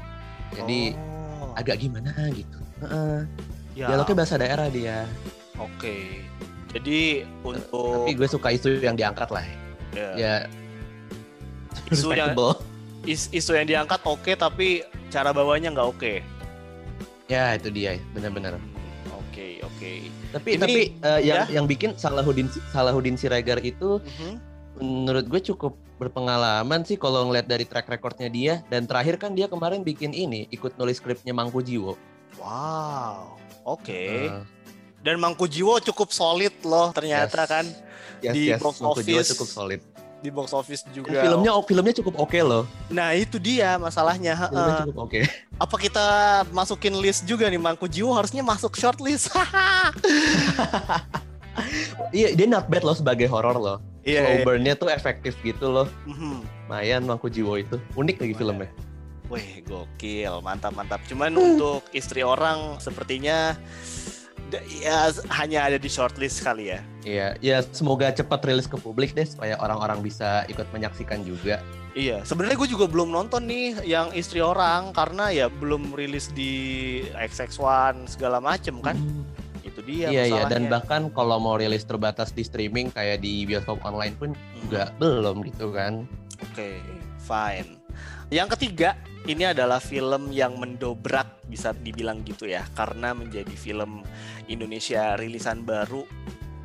[0.55, 2.59] Jadi Oh, agak gimana gitu.
[2.87, 3.19] Heeh,
[3.75, 5.03] ya, dialognya bahasa daerah dia.
[5.59, 6.23] Oke.
[6.71, 9.43] Jadi untuk tapi gue suka isu yang diangkat lah.
[9.95, 10.35] Ya, ya.
[11.91, 12.35] Isu yang-
[13.05, 16.15] is- isu yang diangkat oke tapi cara bawanya nggak oke.
[17.25, 18.61] ya itu dia benar-benar
[19.85, 20.09] Oke.
[20.33, 20.81] Tapi Ini- tapi
[21.21, 21.61] yang ya.
[21.61, 24.35] yang bikin Salahuddin Salahuddin Siregar itu Mhm.
[24.75, 29.47] menurut gue cukup berpengalaman sih kalau ngeliat dari track recordnya dia dan terakhir kan dia
[29.47, 31.95] kemarin bikin ini ikut nulis skripnya Mangku Jiwo.
[32.41, 33.39] Wow.
[33.65, 34.27] Oke.
[34.27, 34.43] Eh,
[35.05, 37.51] Dan Mangku Jiwo cukup solid loh ternyata Yes.
[37.53, 37.65] kan
[38.19, 39.81] yes, Di yes, box Mangku Jiwo cukup solid.
[40.25, 41.21] Di box office Dan juga.
[41.21, 42.65] filmnya filmnya cukup oke loh.
[42.89, 44.33] Nah itu dia masalahnya.
[44.49, 44.81] Filmnya heeh.
[44.89, 45.21] cukup oke.
[45.61, 46.07] Apa kita
[46.49, 49.29] masukin list juga nih Mangku Jiwo harusnya masuk shortlist.
[52.11, 53.79] Iya dia not bad loh sebagai horor loh.
[54.03, 54.43] Iya.
[54.43, 55.87] Slow burn-nya tuh efektif gitu loh.
[56.03, 56.43] Mhm.
[56.67, 57.79] Lumayan Mangku Jiwo itu.
[57.95, 58.41] Unik lagi Lumayan.
[58.43, 58.69] filmnya.
[59.31, 60.99] Wih gokil, mantap mantap.
[61.07, 63.55] Cuman untuk istri orang sepertinya
[64.69, 66.81] ya hanya ada di shortlist kali ya.
[67.05, 71.61] Iya, ya semoga cepat rilis ke publik deh supaya orang-orang bisa ikut menyaksikan juga.
[71.95, 76.53] Iya, sebenarnya gue juga belum nonton nih yang istri orang karena ya belum rilis di
[77.15, 78.99] XX1 segala macem kan.
[78.99, 79.23] Hmm.
[79.63, 83.79] Itu dia Iya iya dan bahkan kalau mau rilis terbatas di streaming kayak di bioskop
[83.87, 84.59] online pun Mhm.
[84.67, 86.03] juga belum gitu kan.
[86.51, 86.83] Oke,
[87.23, 87.84] fine.
[88.35, 88.99] Yang ketiga,
[89.31, 94.03] ini adalah film yang mendobrak bisa dibilang gitu ya, karena menjadi film
[94.51, 96.03] Indonesia rilisan baru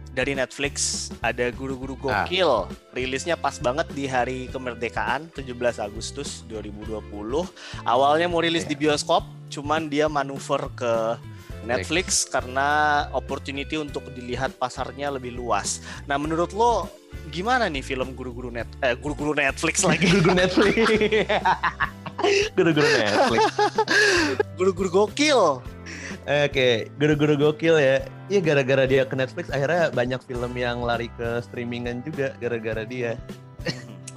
[0.10, 1.08] dari Netflix.
[1.22, 2.26] Ada guru-guru Ah.
[2.26, 2.74] gokil.
[2.98, 7.46] Rilisnya pas banget di hari kemerdekaan 17 Agustus 2020.
[7.86, 9.22] Awalnya mau rilis di bioskop,
[9.54, 11.22] cuman dia manuver ke
[11.70, 15.86] Netflix karena opportunity untuk dilihat pasarnya lebih luas.
[16.10, 16.90] Nah, menurut lo
[17.30, 20.10] gimana nih film guru-guru net eh guru-guru Netflix lagi?
[20.12, 20.76] Guru-guru Netflix.
[22.52, 23.42] Guru-guru Netflix.
[24.60, 25.64] guru-guru gokil.
[26.28, 28.04] Oke, guru-guru gokil ya.
[28.28, 33.16] Iya gara-gara dia ke Netflix akhirnya banyak film yang lari ke streamingan juga gara-gara dia.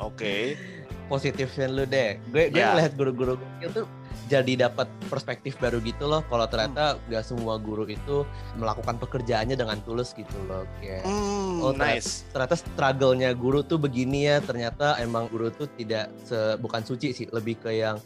[0.03, 0.59] Oke.
[1.07, 2.19] Positifnya lu deh.
[2.29, 2.75] Gue gue Ya.
[2.75, 3.87] ngeliat guru-guru gokil tuh
[4.33, 6.25] jadi dapat perspektif baru gitu loh.
[6.25, 8.25] Kalau ternyata nggak semua guru itu
[8.57, 10.65] melakukan pekerjaannya dengan tulus gitu loh.
[10.81, 12.25] Kayak Hmm, Oh, ternyata- nice.
[12.33, 17.27] ternyata struggle-nya guru tuh begini ya ternyata emang guru tuh tidak se bukan suci sih
[17.29, 18.01] lebih ke yang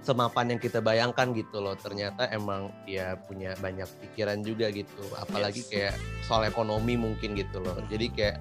[0.00, 5.60] semapan yang kita bayangkan gitu loh ternyata emang dia punya banyak pikiran juga gitu apalagi
[5.60, 5.68] Yes.
[5.68, 7.84] kayak soal ekonomi mungkin gitu loh Hmm.
[7.86, 8.36] jadi kayak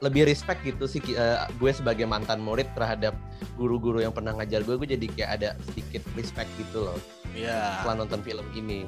[0.00, 3.14] lebih respect gitu sih eh, gue sebagai mantan murid terhadap
[3.54, 6.98] guru-guru yang pernah ngajar gue gue jadi kayak ada sedikit respect gitu loh
[7.34, 7.82] Ya.
[7.82, 8.86] setelah nonton film ini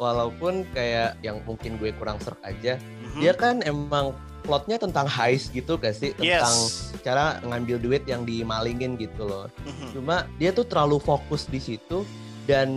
[0.00, 3.20] walaupun kayak yang mungkin gue kurang serk aja Mhm.
[3.20, 6.96] dia kan emang plotnya tentang heist gitu gak sih tentang Yes.
[7.04, 9.92] cara ngambil duit yang dimalingin gitu loh Mhm.
[9.92, 12.08] cuma dia tuh terlalu fokus di situ
[12.48, 12.72] dan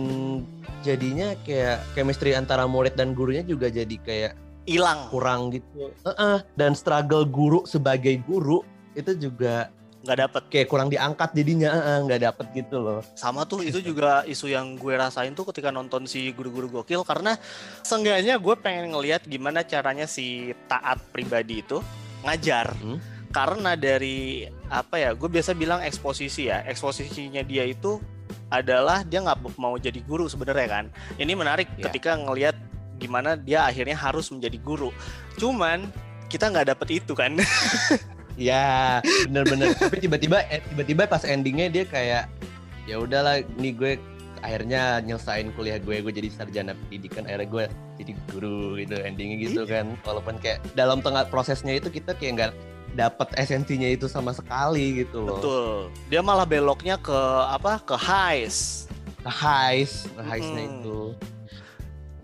[0.84, 4.32] jadinya kayak chemistry antara murid dan gurunya juga jadi kayak
[4.66, 5.08] Hilang.
[5.08, 8.60] kurang gitu Heeh, dan struggle guru sebagai guru
[8.92, 9.70] itu juga
[10.02, 10.42] Nggak dapet.
[10.48, 14.74] kayak kurang diangkat jadinya heeh, nggak dapet gitu loh Sama tuh itu juga isu yang
[14.74, 17.34] gue rasain tuh ketika nonton si guru-guru gokil karena
[17.80, 21.82] seenggaknya gue pengen ngelihat gimana caranya si taat pribadi itu
[22.22, 22.70] ngajar.
[22.76, 22.98] Hmm.
[23.28, 26.64] Karena dari apa ya, gue biasa bilang eksposisi ya.
[26.64, 28.00] Eksposisinya dia itu
[28.48, 30.84] adalah dia nggak mau jadi guru sebenarnya kan.
[31.14, 31.86] Ini menarik Ya.
[31.86, 32.56] ketika ngelihat
[32.96, 34.90] gimana dia akhirnya harus menjadi guru.
[35.36, 35.88] Cuman
[36.26, 37.36] kita nggak dapet itu kan.
[38.36, 42.28] ya bener-bener tapi tiba-tiba eh, tiba-tiba pas endingnya dia kayak
[42.84, 43.92] ya udahlah nih gue
[44.44, 47.64] akhirnya nyelesain kuliah gue gue jadi sarjana pendidikan akhirnya gue
[47.96, 49.72] jadi guru gitu endingnya gitu Iya.
[49.80, 52.52] kan walaupun kayak dalam tengah prosesnya itu kita kayak nggak
[52.92, 55.72] dapat esensinya itu sama sekali gitu loh Betul.
[56.08, 57.16] Dia malah beloknya ke
[57.48, 57.80] apa?
[57.80, 58.84] Ke highs.
[59.24, 60.72] nge-highs nge-highsnya Mm.
[60.76, 60.98] itu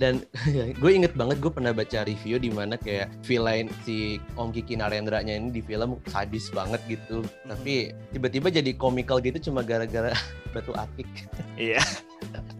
[0.02, 0.18] dan
[0.82, 5.38] gue inget banget gue pernah baca review di mana kayak villain si Om Kiki Narendra-nya
[5.38, 10.10] ini di film sadis banget gitu tapi tiba-tiba jadi komikal gitu cuma gara-gara
[10.52, 11.06] batu akik
[11.54, 11.78] Iya.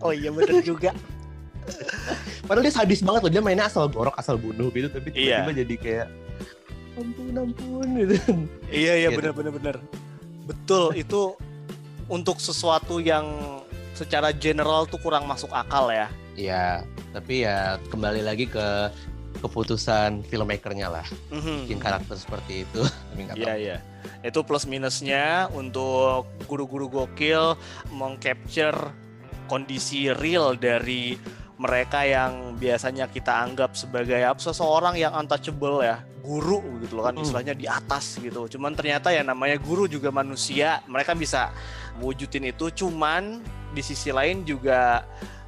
[0.03, 0.91] Oh iya bener juga.
[2.43, 5.47] padahal dia sadis banget loh dia mainnya asal gorok asal bunuh gitu tapi Iya.
[5.47, 6.07] tiba-tiba jadi kayak
[6.93, 8.17] ampun ampun gitu
[8.69, 9.19] iya iya Gitu.
[9.23, 9.77] bener bener bener.
[10.43, 11.39] Betul itu
[12.07, 13.25] untuk sesuatu yang
[13.95, 16.11] secara general tuh kurang masuk akal ya.
[16.35, 18.89] ya tapi ya kembali lagi ke
[19.39, 21.07] keputusan filmmakernya lah.
[21.33, 21.67] Mhm.
[21.69, 22.83] bikin karakter seperti itu.
[23.37, 23.77] Iya iya.
[24.23, 27.57] Itu plus minusnya untuk guru-guru gokil
[27.93, 28.93] mengcapture
[29.47, 31.17] kondisi real dari
[31.57, 36.03] mereka yang biasanya kita anggap sebagai apa seseorang yang untouchable ya.
[36.23, 37.23] Guru gitu loh kan Mm.
[37.23, 38.47] istilahnya di atas gitu.
[38.47, 40.83] Cuman ternyata ya namanya guru juga manusia.
[40.87, 41.51] Mereka bisa
[41.99, 42.71] wujudin itu.
[42.71, 43.43] Cuman
[43.75, 45.03] di sisi lain juga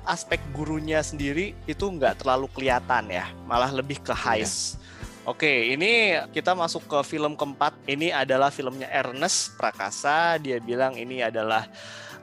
[0.05, 4.77] aspek gurunya sendiri itu nggak terlalu kelihatan ya malah lebih ke highs
[5.25, 7.73] Oke, ini kita masuk ke film keempat.
[7.88, 10.37] Ini adalah filmnya Ernest Prakasa.
[10.37, 11.64] Dia bilang ini adalah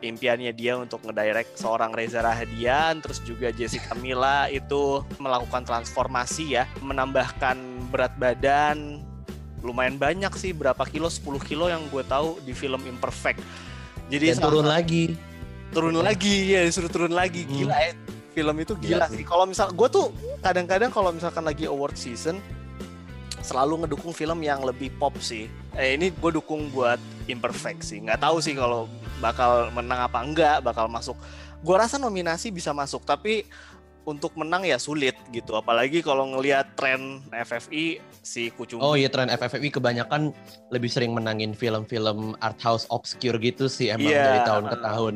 [0.05, 6.69] impiannya dia untuk ngedirect seorang Reza Rahadian, terus juga Jessica Mila itu melakukan transformasi ya,
[6.85, 7.57] menambahkan
[7.89, 9.01] berat badan
[9.61, 11.09] lumayan banyak sih, berapa kilo?
[11.09, 13.41] 10 kilo yang gue tahu di film Imperfect.
[14.09, 15.15] Jadi dan turun lagi
[15.71, 17.43] turun lagi ya disuruh turun lagi.
[17.43, 17.53] Hmm.
[17.65, 17.91] gila ya
[18.31, 19.23] film itu gila Gila sih.
[19.23, 20.07] kalau misal gue tuh
[20.39, 22.39] kadang-kadang kalau misalkan lagi award season
[23.41, 25.49] selalu ngedukung film yang lebih pop sih.
[25.73, 27.97] Eh ini gue dukung buat imperfect sih.
[27.99, 28.85] Nggak tahu sih kalau
[29.17, 31.17] bakal menang apa enggak bakal masuk.
[31.59, 33.43] Gue rasa nominasi bisa masuk tapi
[34.01, 35.53] untuk menang ya sulit gitu.
[35.53, 38.79] Apalagi kalau ngelihat tren FFI si Kucumbi.
[38.79, 40.33] Oh iya tren FFI kebanyakan
[40.69, 44.21] lebih sering menangin film-film art house obscure gitu sih emang Iya.
[44.23, 45.13] dari tahun ke tahun.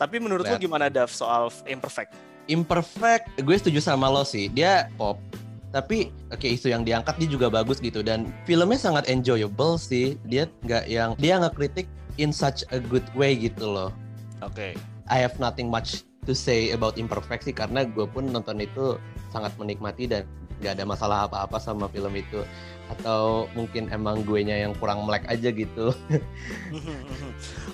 [0.00, 2.16] Tapi menurut lo gimana Dav soal imperfect
[2.50, 4.50] Imperfect, gue setuju sama lo sih.
[4.50, 5.22] Dia pop,
[5.70, 10.18] tapi oke isu yang diangkat dia juga bagus gitu dan filmnya sangat enjoyable sih.
[10.26, 11.86] Dia nggak yang dia nggak kritik
[12.18, 13.94] in such a good way gitu loh.
[14.42, 14.74] oke
[15.10, 18.98] I have nothing much to say about Imperfect sih karena gue pun nonton itu
[19.30, 20.26] sangat menikmati dan
[20.60, 22.44] nggak ada masalah apa-apa sama film itu
[22.90, 25.94] atau mungkin emang gue nya yang kurang melek aja gitu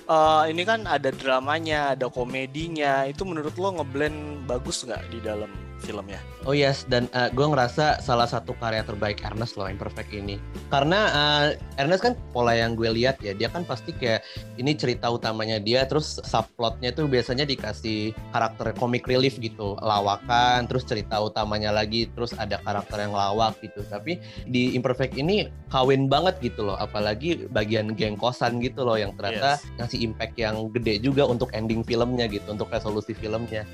[0.07, 3.03] Eh, ini kan ada dramanya, ada komedinya.
[3.03, 5.51] Itu menurut lo ngeblend bagus nggak di dalam
[5.83, 6.19] filmnya?
[6.47, 10.39] Oh yes, dan uh, gue ngerasa salah satu karya terbaik Ernest loh Imperfect ini.
[10.71, 14.23] Karena uh, Ernest kan pola yang gue lihat ya, dia kan pasti kayak
[14.55, 20.87] ini cerita utamanya dia, terus subplotnya tuh biasanya dikasih karakter comic relief gitu, lawakan, terus
[20.87, 23.83] cerita utamanya lagi, terus ada karakter yang lawak gitu.
[23.85, 29.11] Tapi di Imperfect ini kawin banget gitu loh, apalagi bagian geng kosan gitu loh yang
[29.15, 29.61] ternyata Yes.
[29.77, 33.67] ngasih impact yang gede juga untuk ending filmnya gitu, untuk resolusi filmnya.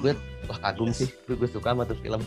[0.00, 0.98] Gue wah kagum Yes.
[1.00, 2.20] sih, gue, gue suka sama tuh film.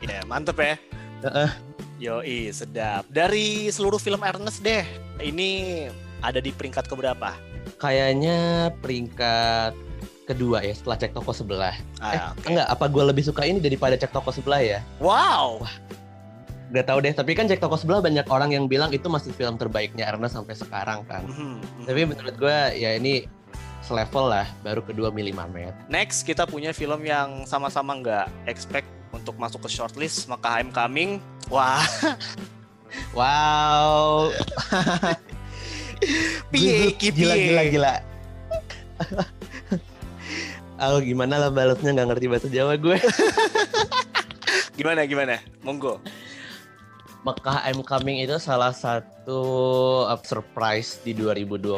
[0.00, 0.74] Iya, mantep ya.
[1.22, 1.50] Heeh.
[1.98, 3.02] Yoi, sedap.
[3.06, 4.86] Dari seluruh film Ernest deh,
[5.18, 5.84] ini
[6.20, 7.34] ada di peringkat keberapa?
[7.78, 9.72] Kayaknya peringkat
[10.24, 11.74] kedua ya setelah cek toko sebelah.
[12.04, 12.46] eh, Ah, oke.
[12.46, 14.78] enggak, apa gue lebih suka ini daripada cek toko sebelah ya?
[14.98, 15.64] Wow.
[16.68, 19.56] Gak tahu deh, tapi kan cek toko sebelah banyak orang yang bilang itu masih film
[19.56, 21.24] terbaiknya Ernest sampai sekarang kan.
[21.24, 21.84] Mhm, mhm.
[21.88, 23.24] Tapi menurut gue ya ini
[23.88, 25.72] selevel lah, baru kedua Mili Mamet.
[25.88, 28.84] Next kita punya film yang sama-sama nggak expect
[29.16, 31.24] untuk masuk ke shortlist, maka I'm Coming.
[31.48, 31.80] Wah,
[33.12, 34.32] Wow,
[36.52, 37.94] piye, gila gila gila.
[40.78, 42.96] Oh gimana lah balasnya nggak ngerti bahasa Jawa gue.
[44.78, 45.42] Gimana, gimana?
[45.66, 45.98] Monggo.
[47.28, 49.40] Mekah I'm Coming itu salah satu
[50.08, 51.76] uh, surprise di 2020.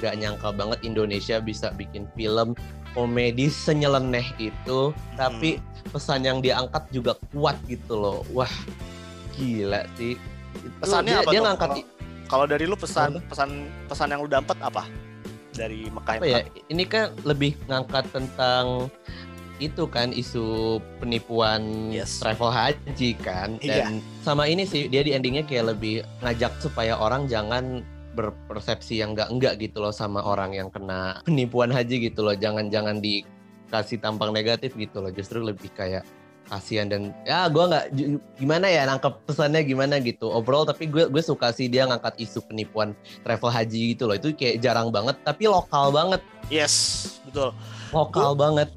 [0.00, 2.56] Gak nyangka banget Indonesia bisa bikin film
[2.96, 5.60] komedi senyeleneh itu, tapi
[5.92, 8.24] pesan yang diangkat juga kuat gitu loh.
[8.32, 8.48] Wah,
[9.36, 10.16] gila sih.
[10.80, 11.44] Pesannya dia, apa dia tuh?
[11.44, 11.96] ngangkat Kalau-
[12.28, 13.24] Kalau dari lu pesan Apa?
[13.24, 13.50] pesan
[13.88, 14.84] pesan yang lu dapat apa?
[15.52, 16.44] Dari Mekah apa ya?
[16.68, 18.92] Ini kan lebih ngangkat tentang
[19.58, 22.22] itu kan isu penipuan Yes.
[22.22, 23.58] travel haji kan.
[23.58, 23.90] Iya.
[23.90, 27.82] dan sama ini sih dia di endingnya kayak lebih ngajak supaya orang jangan
[28.14, 32.34] berpersepsi yang enggak enggak gitu loh sama orang yang kena penipuan haji gitu loh.
[32.34, 35.10] Jangan jangan dikasih tampang negatif gitu loh.
[35.10, 36.06] Justru lebih kayak
[36.48, 37.86] kasihan dan ya gue nggak
[38.40, 40.32] gimana ya nangkep pesannya gimana gitu.
[40.32, 44.16] Overall tapi gue gue suka sih dia ngangkat isu penipuan travel haji gitu loh.
[44.16, 46.24] Itu kayak jarang banget tapi lokal banget.
[46.48, 47.52] Yes, betul.
[47.92, 48.68] lokal banget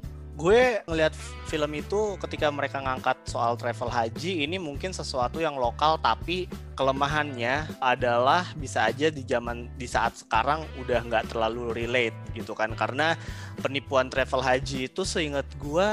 [0.42, 1.14] gue ngelihat
[1.46, 7.70] film itu ketika mereka ngangkat soal travel haji ini mungkin sesuatu yang lokal tapi kelemahannya
[7.78, 12.74] adalah bisa aja di zaman di saat sekarang udah nggak terlalu relate gitu kan.
[12.74, 13.14] Karena
[13.62, 15.88] penipuan travel haji itu seingat gue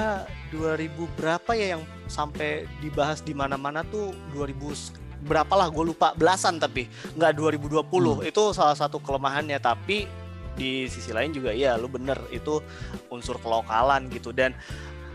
[0.58, 4.98] 2000 berapa ya yang sampai dibahas di mana-mana tuh 2000
[5.30, 6.88] berapa lah gue lupa belasan tapi
[7.20, 10.08] nggak 2020 itu salah satu kelemahannya tapi
[10.56, 12.62] di sisi lain juga iya lu bener itu
[13.10, 14.32] unsur kelokalan gitu.
[14.32, 14.54] Dan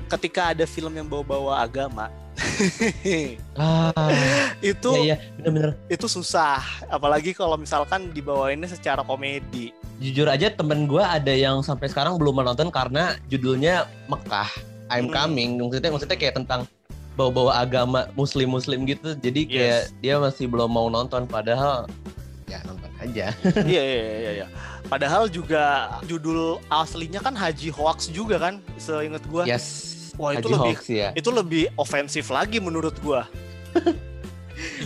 [0.06, 2.12] ketika ada film yang bawa-bawa agama
[3.56, 4.10] ah
[4.58, 5.70] itu iya iya bener-bener.
[5.86, 6.60] itu susah.
[6.90, 9.70] Apalagi kalau misalkan dibawainnya secara komedi.
[10.02, 14.50] Jujur aja temen gue ada yang sampai sekarang belum menonton karena judulnya Mekah
[14.90, 15.14] I'm Hmm.
[15.14, 15.50] Coming.
[15.62, 16.66] Maksudnya maksudnya kayak tentang
[17.14, 19.14] bawa-bawa agama muslim-muslim gitu.
[19.16, 19.94] Jadi kayak Yes.
[20.02, 21.86] dia masih belum mau nonton padahal
[22.44, 23.26] ya nonton aja.
[23.70, 24.46] Iya iya iya iya.
[24.88, 29.44] Padahal juga judul aslinya kan Haji Hoax juga kan seingat gua.
[29.44, 29.92] Yes.
[30.16, 33.28] Wah itu Haji lebih Hoax ya itu lebih ofensif lagi menurut gua.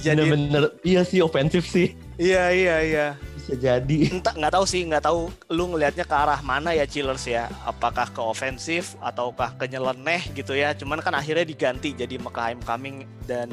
[0.04, 1.92] Jadi bener-bener iya sih ofensif sih.
[2.16, 3.06] Iya iya iya.
[3.36, 4.10] Bisa jadi.
[4.10, 7.52] Entah nggak tahu sih nggak tahu lu ngelihatnya ke arah mana ya chillers ya.
[7.68, 10.72] Apakah ke ofensif ataukah ke nyeleneh gitu ya.
[10.72, 13.52] Cuman kan akhirnya diganti jadi Mekah Coming dan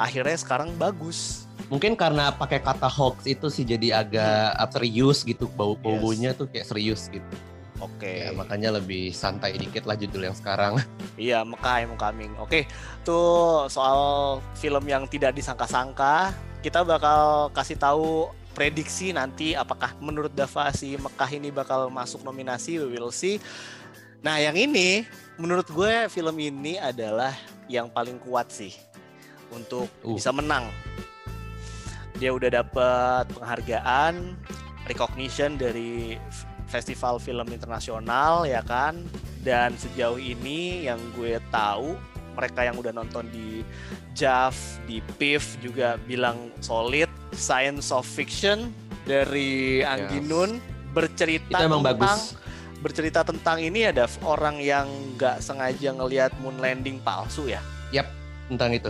[0.00, 5.78] akhirnya sekarang bagus mungkin karena pakai kata hoax itu sih jadi agak serius gitu bau
[5.78, 7.24] baunya tuh kayak serius gitu.
[7.80, 8.28] Oke.
[8.28, 10.76] Ya makanya lebih santai dikit lah judul yang sekarang.
[11.20, 12.64] Iya Mekah I'm Coming oke
[13.04, 16.32] tuh soal film yang tidak disangka-sangka
[16.64, 22.80] kita bakal kasih tahu prediksi nanti apakah menurut Dava si Mekah ini bakal masuk nominasi
[22.80, 23.36] we will see.
[24.24, 25.04] Nah yang ini
[25.36, 27.36] menurut gue film ini adalah
[27.68, 28.72] yang paling kuat sih
[29.52, 30.16] untuk Uh.
[30.16, 30.68] bisa menang
[32.20, 34.36] dia udah dapet penghargaan
[34.84, 36.20] recognition dari
[36.68, 39.00] festival film internasional ya kan
[39.40, 41.96] dan sejauh ini yang gue tahu
[42.36, 43.66] mereka yang udah nonton di
[44.14, 44.54] JAV,
[44.86, 48.70] di PIF juga bilang solid science of fiction
[49.08, 50.28] dari Anggi Yes.
[50.30, 50.50] Nun
[50.94, 52.38] bercerita itu emang tentang bagus
[52.80, 54.88] bercerita tentang ini ada orang yang
[55.20, 57.60] nggak sengaja ngelihat moon landing palsu ya.
[58.48, 58.88] tentang itu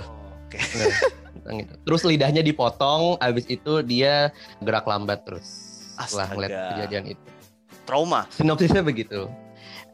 [0.51, 0.59] Oke.
[0.75, 0.90] Bener,
[1.40, 4.29] tentang itu terus lidahnya dipotong abis itu dia
[4.61, 5.48] gerak lambat terus
[5.96, 6.33] setelah Astaga.
[6.33, 7.24] ngeliat kejadian itu.
[7.83, 8.20] Trauma.
[8.31, 9.26] sinopsisnya begitu.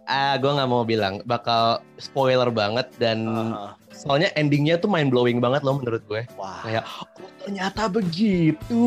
[0.05, 5.41] Ah gue nggak mau bilang bakal spoiler banget dan Ah, soalnya endingnya tuh mind blowing
[5.41, 6.23] banget loh menurut gue.
[6.37, 6.63] Wah.
[6.63, 7.07] kayak oh
[7.41, 8.85] ternyata begitu.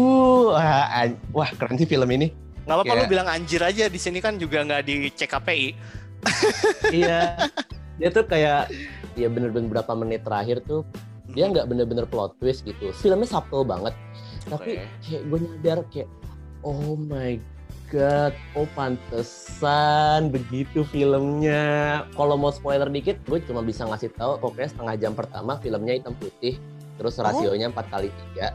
[0.49, 2.31] Wah, an- wah keren sih film ini.
[2.63, 3.87] Nggak apa-apa lu kayak- bilang anjir aja.
[3.87, 5.67] Di sini kan juga nggak di CKPI.
[6.93, 7.35] iya.
[7.97, 8.71] Dia tuh kayak
[9.17, 10.87] ya bener-bener berapa menit terakhir tuh
[11.39, 13.95] dia nggak bener-bener plot twist gitu filmnya subtle banget
[14.51, 14.83] tapi Oke.
[15.07, 16.09] kayak gue nyadar kayak
[16.67, 17.39] oh my
[17.87, 24.67] god oh pantesan begitu filmnya kalau mau spoiler dikit gue cuma bisa ngasih tahu pokoknya
[24.67, 26.59] setengah jam pertama filmnya hitam putih
[26.99, 27.23] terus Oh.
[27.23, 28.51] rasionya empat kali tiga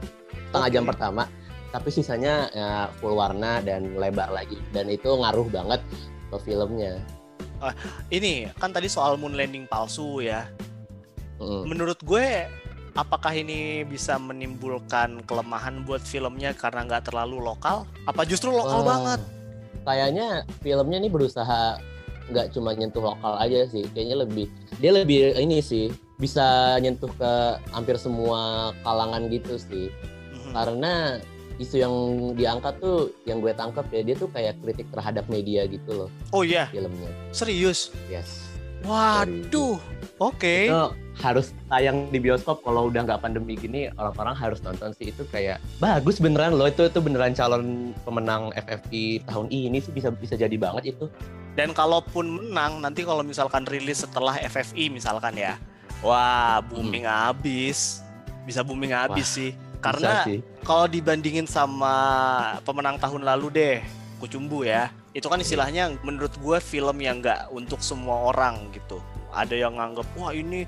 [0.52, 0.90] setengah jam Oke.
[0.92, 1.24] pertama
[1.72, 5.80] tapi sisanya ya, full warna dan lebar lagi dan itu ngaruh banget
[6.28, 7.00] ke filmnya
[8.12, 10.44] Ini kan tadi soal moon landing palsu ya.
[11.40, 11.64] Mm.
[11.64, 12.44] Menurut gue
[12.94, 17.86] apakah ini bisa menimbulkan kelemahan buat filmnya karena nggak terlalu lokal?
[18.06, 19.20] Apa justru lokal Wah, banget?
[19.84, 20.28] Kayaknya
[20.64, 21.78] filmnya nih berusaha
[22.32, 23.84] nggak cuma nyentuh lokal aja sih.
[23.92, 24.46] Kayaknya lebih
[24.80, 27.32] dia lebih ini sih bisa nyentuh ke
[27.74, 29.90] hampir semua kalangan gitu sih.
[30.32, 30.52] Mhm.
[30.54, 31.18] Karena
[31.58, 31.94] isu yang
[32.34, 36.42] diangkat tuh yang gue tangkap ya dia tuh kayak kritik terhadap media gitu loh Oh
[36.42, 37.06] iya, filmnya.
[37.30, 37.94] serius.
[38.10, 38.42] Yes.
[38.82, 39.78] Waduh.
[40.18, 40.66] Oke.
[40.66, 40.82] Itu
[41.22, 45.62] harus tayang di bioskop kalau udah nggak pandemi gini orang-orang harus nonton sih itu kayak
[45.78, 50.54] bagus beneran loh itu itu beneran calon pemenang FFI tahun ini sih bisa bisa jadi
[50.58, 51.06] banget itu.
[51.54, 55.54] Dan kalaupun menang nanti kalau misalkan rilis setelah FFI misalkan ya.
[56.02, 58.02] Wah, booming abis.
[58.42, 59.50] Bisa booming abis Wah, sih.
[59.78, 60.42] Karena sih.
[60.66, 61.94] kalau dibandingin sama
[62.66, 63.78] pemenang tahun lalu deh,
[64.18, 64.90] Kucumbu ya.
[65.14, 68.98] Itu kan istilahnya menurut gue film yang nggak untuk semua orang gitu.
[69.30, 70.66] Ada yang nganggep wah ini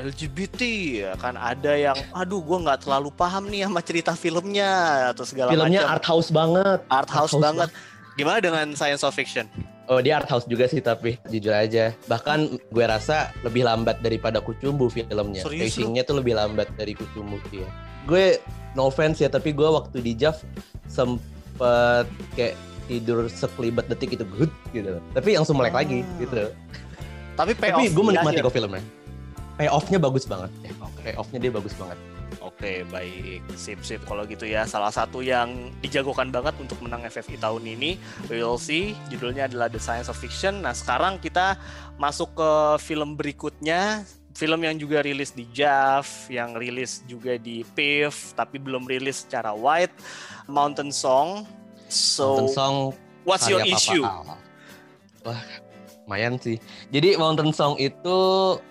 [0.00, 0.60] LGBT
[0.96, 4.70] ya kan ada yang aduh gue nggak terlalu paham nih sama cerita filmnya
[5.12, 6.78] atau segala Filmnya macam art house banget.
[6.88, 7.68] art house house banget
[8.16, 9.44] gimana dengan science of fiction
[9.90, 11.90] Oh dia art house juga sih tapi jujur aja.
[12.06, 15.42] Bahkan gue rasa lebih lambat daripada Kucumbu filmnya.
[15.42, 15.74] Serius?
[15.74, 17.66] Pacingnya tuh lebih lambat dari Kucumbu dia.
[18.06, 18.38] Gue
[18.78, 20.46] no offense ya tapi gue waktu di JAV
[20.86, 22.06] sempet
[22.38, 22.54] kayak
[22.86, 25.02] tidur sekelibat detik itu good gitu.
[25.10, 26.18] Tapi langsung melek lagi Ah.
[26.22, 26.42] gitu.
[27.34, 28.82] tapi Tapi gue menikmati kok filmnya.
[29.60, 30.48] Payoff-nya bagus banget.
[30.80, 31.12] Oke.
[31.12, 31.98] Payoff-nya dia bagus banget.
[32.40, 33.44] Oke, baik.
[33.52, 34.00] Sip, sip.
[34.08, 38.00] Kalau gitu ya, salah satu yang dijagokan banget untuk menang FFI tahun ini,
[38.32, 38.96] we will see.
[39.12, 40.64] Judulnya adalah The Science of Fiction.
[40.64, 41.60] Nah, sekarang kita
[42.00, 42.50] masuk ke
[42.80, 44.08] film berikutnya.
[44.32, 49.52] Film yang juga rilis di JAV, yang rilis juga di PIF, tapi belum rilis secara
[49.52, 49.92] wide.
[50.48, 51.44] Mountain Song.
[51.92, 52.76] So, Mountain Song
[53.28, 54.06] what's your issue?
[55.20, 55.36] Wah,
[56.10, 56.58] lumayan sih.
[56.90, 58.18] Jadi Mountain Song itu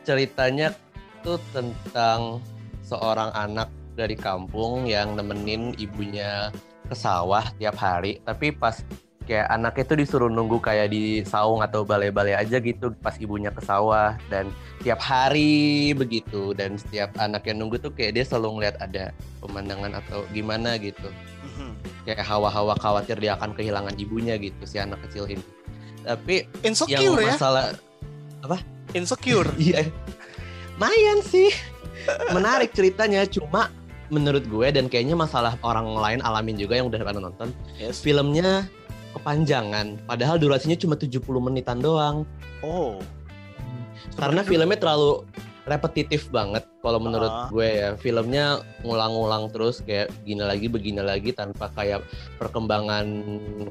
[0.04, 0.76] ceritanya
[1.24, 2.44] tuh tentang
[2.84, 6.52] seorang anak dari kampung yang nemenin ibunya
[6.92, 8.20] ke sawah tiap hari.
[8.28, 8.84] Tapi pas
[9.24, 13.62] kayak anaknya itu disuruh nunggu kayak di saung atau balai-balai aja gitu pas ibunya ke
[13.62, 14.50] sawah dan
[14.82, 20.26] tiap hari begitu dan setiap anaknya nunggu tuh kayak dia selalu ngeliat ada pemandangan atau
[20.34, 21.14] gimana gitu
[21.46, 21.78] Mhm.
[22.10, 25.46] kayak hawa-hawa khawatir dia akan kehilangan ibunya gitu si anak kecil ini.
[26.06, 27.34] Tapi yang Insecure ya?
[27.36, 27.66] masalah
[28.94, 29.50] Insecure.
[29.62, 29.86] iya
[30.80, 31.52] lumayan sih
[32.32, 33.68] menarik ceritanya cuma
[34.08, 38.00] menurut gue dan kayaknya masalah orang lain alamin juga yang udah pada nonton Yes.
[38.00, 38.64] filmnya
[39.12, 42.24] kepanjangan padahal durasinya cuma 70 menitan doang
[42.64, 42.96] Oh.
[44.16, 45.28] karena filmnya terlalu
[45.68, 47.46] repetitif banget kalau menurut Ah.
[47.52, 52.02] gue ya filmnya ngulang-ngulang terus kayak gini lagi begini lagi tanpa kayak
[52.40, 53.06] perkembangan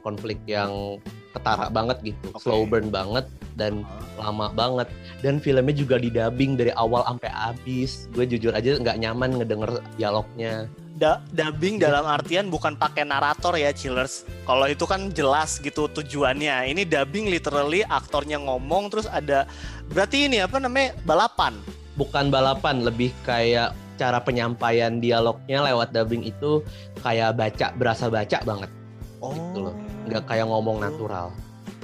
[0.05, 1.01] konflik yang
[1.39, 2.43] ketara banget gitu Oke.
[2.43, 3.25] slow burn banget
[3.55, 3.87] dan
[4.19, 4.29] Ah.
[4.29, 9.39] lama banget dan filmnya juga didubbing dari awal sampai habis gue jujur aja nggak nyaman
[9.39, 14.27] ngedenger dialognya Da- dubbing dalam artian bukan pakai narator ya chillers.
[14.43, 16.67] Kalau itu kan jelas gitu tujuannya.
[16.67, 19.47] Ini dubbing literally aktornya ngomong terus ada
[19.87, 21.55] berarti ini apa namanya balapan.
[21.95, 26.67] bukan balapan lebih kayak cara penyampaian dialognya lewat dubbing itu
[26.99, 28.71] kayak baca berasa baca banget
[29.19, 29.31] Oh.
[29.31, 29.75] Gitu loh.
[30.09, 31.29] Nggak kayak ngomong natural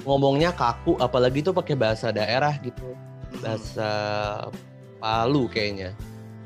[0.02, 2.84] ngomongnya kaku apalagi tuh pakai bahasa daerah gitu
[3.30, 3.40] Mhm.
[3.40, 3.90] bahasa
[4.98, 5.92] Palu kayaknya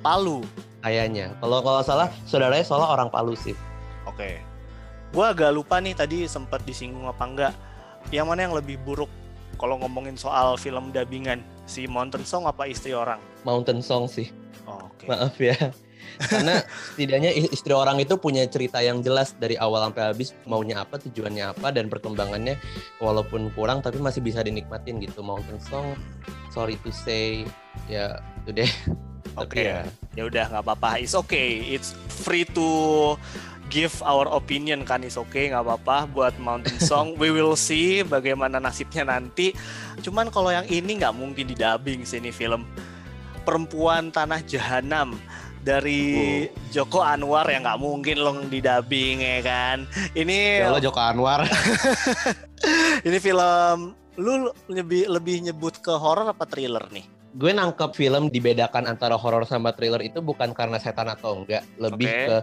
[0.00, 0.42] Palu.
[0.78, 3.54] kayaknya kalau kalau salah saudaranya soalnya orang Palu sih
[4.04, 4.40] Oke.
[5.12, 7.52] Gua agak lupa nih tadi sempat disinggung apa enggak.
[8.08, 9.12] Yang mana yang lebih buruk
[9.56, 11.44] kalau ngomongin soal film dubbingan?
[11.64, 13.20] Si Mountain Song apa istri orang?
[13.42, 14.32] Mountain Song sih
[14.64, 15.04] Oh, Oke.
[15.04, 15.56] maaf ya
[16.16, 20.98] karena setidaknya istri orang itu punya cerita yang jelas dari awal sampai habis maunya apa
[20.98, 22.58] tujuannya apa dan perkembangannya
[22.98, 25.20] walaupun kurang tapi masih bisa dinikmatin gitu.
[25.22, 25.94] Mountain Song
[26.50, 27.44] sorry to say
[27.86, 28.72] ya itu deh.
[29.38, 29.70] Oke.
[29.70, 29.86] Ya.
[30.18, 30.98] ya udah nggak apa-apa.
[30.98, 31.62] It's okay.
[31.70, 33.14] It's free to
[33.70, 35.06] give our opinion kan.
[35.06, 36.10] It's okay nggak apa-apa.
[36.10, 39.54] Buat Mountain Song we will see bagaimana nasibnya nanti.
[40.02, 42.66] Cuman kalau yang ini nggak mungkin didubbing sih ini film
[43.48, 45.16] perempuan tanah jahanam
[45.68, 46.00] dari
[46.72, 49.84] Joko Anwar yang nggak mungkin loh didubbing ya kan?
[50.16, 51.44] Ini ya Joko Anwar.
[53.06, 57.04] Ini film lu lebih lebih nyebut ke horor apa thriller nih?
[57.36, 61.62] Gue nangkep film dibedakan antara horor sama thriller itu bukan karena setan atau enggak.
[61.76, 62.24] Lebih Oke.
[62.24, 62.36] ke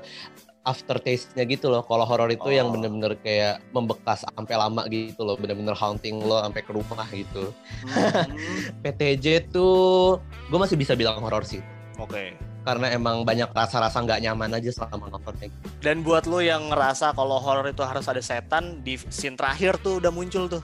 [0.65, 1.82] aftertaste-nya gitu loh.
[1.84, 2.73] Kalau horor itu yang Oh.
[2.78, 5.36] bener-bener kayak membekas sampai lama gitu loh.
[5.36, 7.49] Bener-bener haunting lo sampai ke rumah gitu.
[7.89, 8.30] Hmm,
[8.86, 11.59] PTJ tuh gue masih bisa bilang horor sih.
[11.99, 15.53] Oke karena emang banyak rasa-rasa nggak nyaman aja selama nontonnya.
[15.80, 20.01] Dan buat lo yang ngerasa kalau horor itu harus ada setan, di scene terakhir tuh
[20.01, 20.63] udah muncul tuh.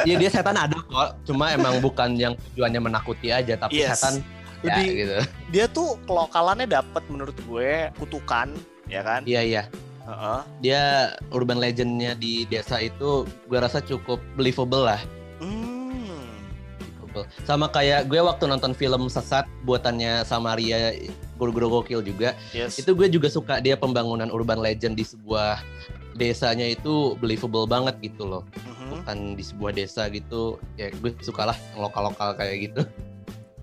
[0.03, 4.03] Iya dia setan ada kok, cuma emang bukan yang tujuannya menakuti aja, tapi Yes.
[4.03, 4.27] setan
[4.67, 5.17] Lebih ya gitu.
[5.55, 8.51] dia tuh kelokalannya dapat menurut gue kutukan,
[8.91, 9.23] ya kan?
[9.23, 9.63] Iya iya.
[10.03, 10.41] Heeh.
[10.67, 10.83] Dia
[11.31, 14.99] urban legendnya di desa itu gue rasa cukup believable lah.
[15.39, 15.78] Hmm.
[17.25, 17.47] Believable.
[17.47, 20.95] Sama kayak gue waktu nonton film Sesat buatannya Samaria
[21.39, 22.79] Guru-Guru Gokil juga, Yes.
[22.79, 25.63] itu gue juga suka dia pembangunan urban legend di sebuah
[26.19, 28.43] desanya itu believable banget gitu loh.
[28.67, 29.07] Mhm.
[29.07, 32.83] Bukan di sebuah desa gitu, ya gue sukalah yang lokal-lokal kayak gitu.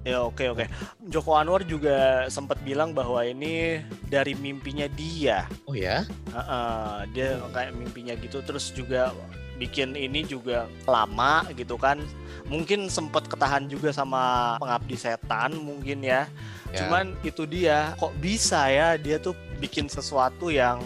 [0.06, 0.70] Ya oke oke.
[1.10, 5.50] Joko Anwar juga sempat bilang bahwa ini dari mimpinya dia.
[5.66, 6.06] Oh ya?
[6.30, 9.10] Heeh, dia kayak mimpinya gitu terus juga
[9.56, 12.02] bikin ini juga lama gitu kan.
[12.46, 16.30] Mungkin sempat ketahan juga sama pengabdi setan mungkin ya.
[16.70, 16.86] Ya.
[16.86, 20.84] Cuman itu dia kok bisa ya dia tuh bikin sesuatu yang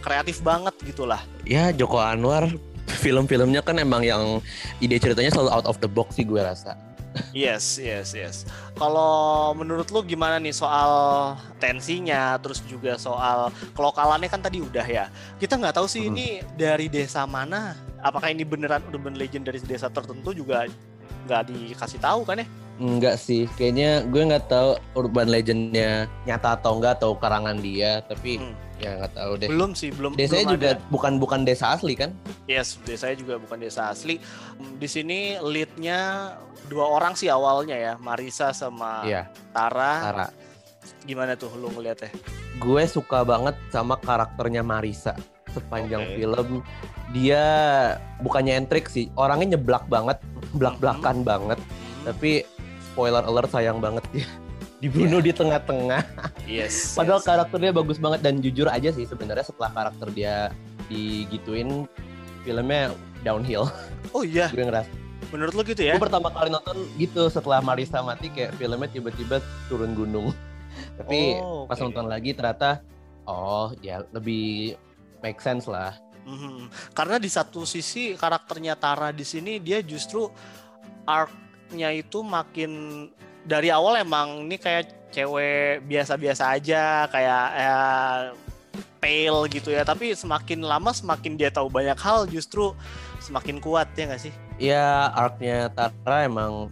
[0.00, 1.20] kreatif banget gitu lah.
[1.44, 2.48] ya Joko Anwar
[3.02, 4.40] film-filmnya kan emang yang
[4.80, 6.74] ide ceritanya selalu out of the box sih gue rasa.
[7.34, 8.36] Yes, yes, yes.
[8.78, 10.90] Kalau menurut lu gimana nih soal
[11.58, 15.10] tensinya, terus juga soal kelokalannya kan tadi udah ya.
[15.40, 16.14] Kita nggak tahu sih Hmm.
[16.14, 17.74] ini dari desa mana.
[17.98, 20.66] Apakah ini beneran urban legend dari desa tertentu juga
[21.26, 22.46] nggak dikasih tahu kan ya?
[22.78, 28.38] Enggak sih, kayaknya gue nggak tahu urban legendnya nyata atau enggak atau karangan dia, tapi
[28.38, 28.54] Hmm.
[28.78, 29.48] ya nggak tahu deh.
[29.50, 30.14] Belum sih, belum.
[30.14, 30.86] Desanya belum juga ada.
[30.86, 32.14] bukan bukan desa asli kan?
[32.46, 34.22] Yes, desanya juga bukan desa asli.
[34.78, 36.32] Di sini leadnya
[36.70, 39.94] dua orang sih awalnya ya, Marisa sama Iya, Tara.
[40.14, 40.26] Tara.
[41.02, 42.14] Gimana tuh lu ngeliatnya?
[42.62, 45.18] Gue suka banget sama karakternya Marisa
[45.50, 46.14] sepanjang Oke.
[46.14, 46.62] film.
[47.08, 47.44] Dia
[48.20, 50.20] bukannya entrik sih, orangnya nyeblak banget,
[50.52, 51.56] belak-belakan banget.
[51.56, 52.44] Hmm, Tapi
[52.84, 54.28] spoiler alert sayang banget dia
[54.82, 56.04] dibunuh di tengah-tengah.
[56.50, 56.92] yes.
[56.92, 57.26] Padahal yes.
[57.26, 60.52] karakternya bagus banget dan jujur aja sih sebenarnya setelah karakter dia
[60.88, 61.88] digituin
[62.42, 62.92] filmnya
[63.22, 63.68] downhill.
[64.16, 64.88] Oh iya, gue ngerasa.
[65.28, 66.00] menurut lu gitu ya?
[66.00, 70.32] Gue pertama kali nonton gitu setelah Marisa mati kayak filmnya tiba-tiba turun gunung.
[70.96, 71.84] Tapi Oh, pas oke.
[71.92, 72.80] nonton lagi ternyata
[73.28, 74.80] oh ya lebih
[75.20, 75.92] make sense lah.
[76.28, 76.68] Mhm.
[76.92, 80.28] Karena di satu sisi karakternya Tara di sini dia justru
[81.08, 82.70] arc-nya itu makin
[83.48, 87.78] dari awal emang ini kayak cewek biasa-biasa aja kayak ya
[89.00, 92.76] pale gitu ya tapi semakin lama semakin dia tahu banyak hal justru
[93.24, 96.68] semakin kuat ya nggak sih Ya arc-nya Tara emang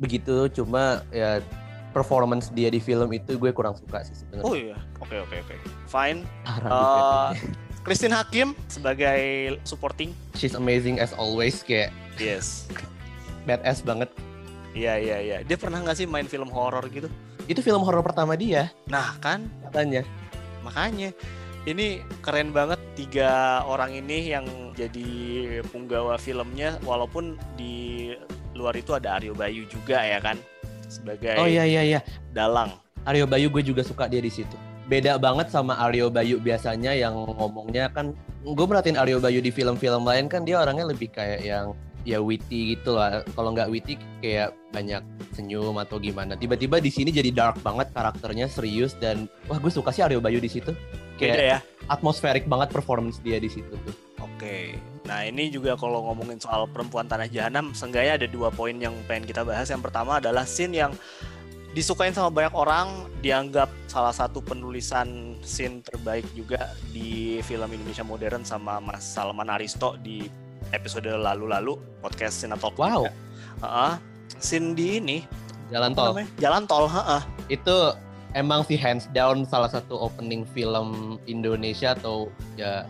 [0.00, 1.44] begitu cuma ya
[1.92, 4.46] performance dia di film itu gue kurang suka sih sebenarnya.
[4.48, 5.54] oh iya oke oke oke
[5.86, 7.63] fine Tara PTJ.
[7.84, 9.20] Christine Hakim sebagai
[9.62, 12.64] supporting She's amazing as always kayak yes
[13.44, 14.08] badass banget.
[14.72, 17.06] iya iya iya dia pernah nggak sih main film horor gitu
[17.44, 20.00] Itu film horor pertama dia nah kan katanya.
[20.64, 21.12] Makanya
[21.68, 25.08] ini keren banget tiga orang ini yang jadi
[25.68, 28.12] punggawa filmnya walaupun di
[28.56, 30.40] luar itu ada Aryo Bayu juga ya kan
[30.88, 32.00] sebagai Oh iya iya iya.
[32.32, 32.80] dalang.
[33.04, 34.56] Aryo Bayu gue juga suka dia di situ.
[34.84, 38.12] Beda banget sama Aryo Bayu biasanya yang ngomongnya kan
[38.44, 41.72] gue merhatiin Aryo Bayu di film-film lain kan dia orangnya lebih kayak yang
[42.04, 43.24] ya witty gitu lah.
[43.32, 45.00] Kalau nggak witty kayak banyak
[45.32, 46.36] senyum atau gimana.
[46.36, 50.38] Tiba-tiba di sini jadi dark banget karakternya serius dan wah gue suka sih Aryo Bayu
[50.38, 50.76] di situ.
[51.16, 51.58] Beda Kayak ya.
[51.88, 53.96] atmosferik banget performance dia di situ tuh.
[54.20, 54.76] Oke.
[55.08, 59.24] Nah ini juga kalau ngomongin soal perempuan tanah jahanam, seenggaknya ada dua poin yang pengen
[59.28, 59.68] kita bahas.
[59.68, 60.92] Yang pertama adalah scene yang
[61.74, 68.46] disukain sama banyak orang, dianggap salah satu penulisan scene terbaik juga di film Indonesia modern
[68.46, 70.24] sama Mas Salman Aristo di
[70.70, 72.78] episode lalu-lalu podcast Sinatalk.
[72.78, 73.10] Wow.
[73.60, 73.92] Heeh.
[74.38, 75.18] Scene di ini
[75.74, 76.14] Jalan tol.
[76.14, 76.28] namanya?
[76.38, 77.22] Jalan tol, heeh.
[77.50, 77.76] Itu
[78.38, 82.86] emang sih hands down salah satu opening film Indonesia atau ya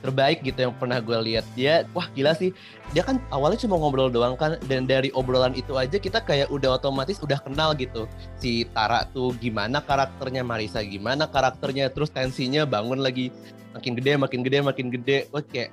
[0.00, 1.44] terbaik gitu yang pernah gue lihat.
[1.54, 2.50] Dia wah gila sih.
[2.92, 6.80] Dia kan awalnya cuma ngobrol doang kan dan dari obrolan itu aja kita kayak udah
[6.80, 8.08] otomatis udah kenal gitu.
[8.40, 13.32] Si Tara tuh gimana karakternya Marisa gimana karakternya terus tensinya bangun lagi.
[13.76, 15.18] Makin gede makin gede makin gede.
[15.30, 15.70] Wah kayak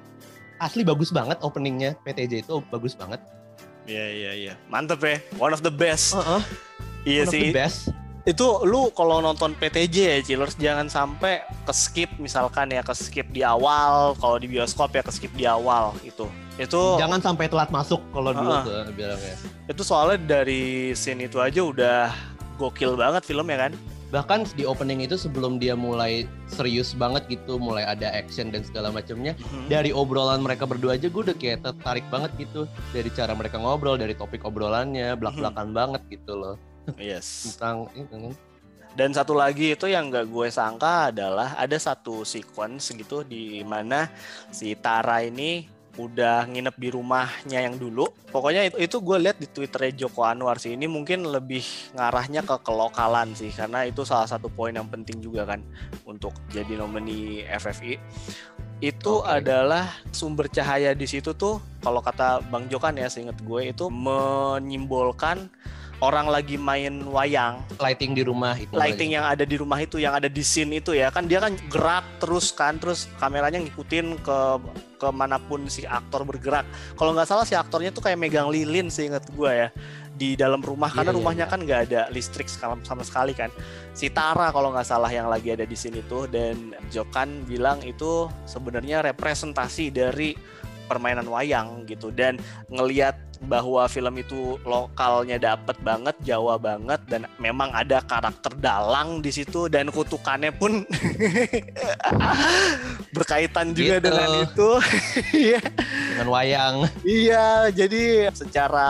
[0.60, 1.96] asli bagus banget openingnya.
[2.04, 3.24] PTJ itu bagus banget.
[3.88, 4.54] Iya iya iya.
[4.72, 5.18] Mantep ya.
[5.40, 6.16] One of the best.
[6.16, 6.42] Heeh,
[7.04, 7.44] iya one of sih.
[7.52, 12.80] the best Itu lu kalau nonton PTJ ya, Chillers jangan sampai ke skip misalkan ya
[12.80, 14.16] ke skip di awal.
[14.16, 16.24] Kalau di bioskop ya ke skip di awal itu.
[16.56, 18.64] Itu jangan sampai telat masuk kalau dulu Heeh.
[18.64, 22.14] tuh bilangnya itu soalnya dari scene itu aja udah
[22.56, 23.74] gokil banget filmnya kan.
[24.14, 28.94] bahkan di opening itu sebelum dia mulai serius banget gitu mulai ada action dan segala
[28.94, 29.74] macamnya Mhm.
[29.74, 33.98] dari obrolan mereka berdua aja gue udah kayak tertarik banget gitu dari cara mereka ngobrol
[33.98, 36.62] dari topik obrolannya belak belakan banget gitu loh
[37.00, 37.56] Yes.
[37.56, 38.36] tentang itu
[38.94, 44.06] Dan satu lagi itu yang gak gue sangka adalah ada satu sequence gitu di mana
[44.54, 48.10] si Tara ini udah nginep di rumahnya yang dulu.
[48.34, 50.74] Pokoknya itu, itu gue lihat di Twitternya Joko Anwar sih.
[50.74, 51.62] Ini mungkin lebih
[51.94, 55.62] ngarahnya ke kelokalan sih karena itu salah satu poin yang penting juga kan
[56.10, 58.02] untuk jadi nomini FFI.
[58.82, 59.42] Itu Oke.
[59.42, 65.50] adalah sumber cahaya di situ tuh kalau kata Bang Jokan ya seinget gue itu menyimbolkan
[66.04, 70.12] orang lagi main wayang lighting di rumah itu lighting yang ada di rumah itu yang
[70.12, 74.40] ada di scene itu ya kan dia kan gerak terus kan terus kameranya ngikutin ke
[75.04, 76.64] ke mana pun si aktor bergerak.
[76.96, 79.70] Kalau nggak salah si aktornya tuh kayak megang lilin seingat gue ya
[80.16, 81.52] di dalam rumah Iya, karena iya, rumahnya iya.
[81.52, 83.52] kan nggak ada listrik sama, sama sekali kan.
[83.92, 88.32] Si Tara kalau nggak salah yang lagi ada di sini tuh dan Jokan bilang itu
[88.48, 90.32] sebenarnya representasi dari
[90.94, 92.38] permainan wayang gitu dan
[92.70, 99.36] ngelihat bahwa film itu lokalnya dapet banget Jawa banget dan memang ada karakter dalang di
[99.36, 100.88] situ dan kutukannya pun
[103.16, 104.06] berkaitan juga Gitu.
[104.08, 104.70] dengan itu
[105.44, 105.60] Iya.
[106.16, 108.88] dengan wayang Iya, jadi secara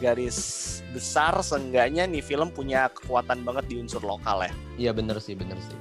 [0.00, 4.52] garis besar seenggaknya nih film punya kekuatan banget di unsur lokal ya.
[4.80, 5.76] iya bener sih bener sih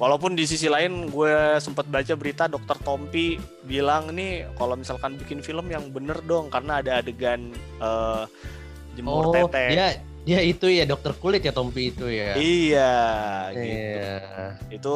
[0.00, 3.36] Walaupun di sisi lain gue sempat baca berita dokter Tompi
[3.68, 8.24] bilang nih kalau misalkan bikin film yang bener dong karena ada adegan eh,
[8.96, 9.76] jemur oh tete.
[9.76, 9.86] dia
[10.24, 12.92] dia itu ya dokter kulit ya Tompi itu ya Iya,
[13.52, 13.68] gitu.
[13.68, 14.16] Iya.
[14.72, 14.94] Itu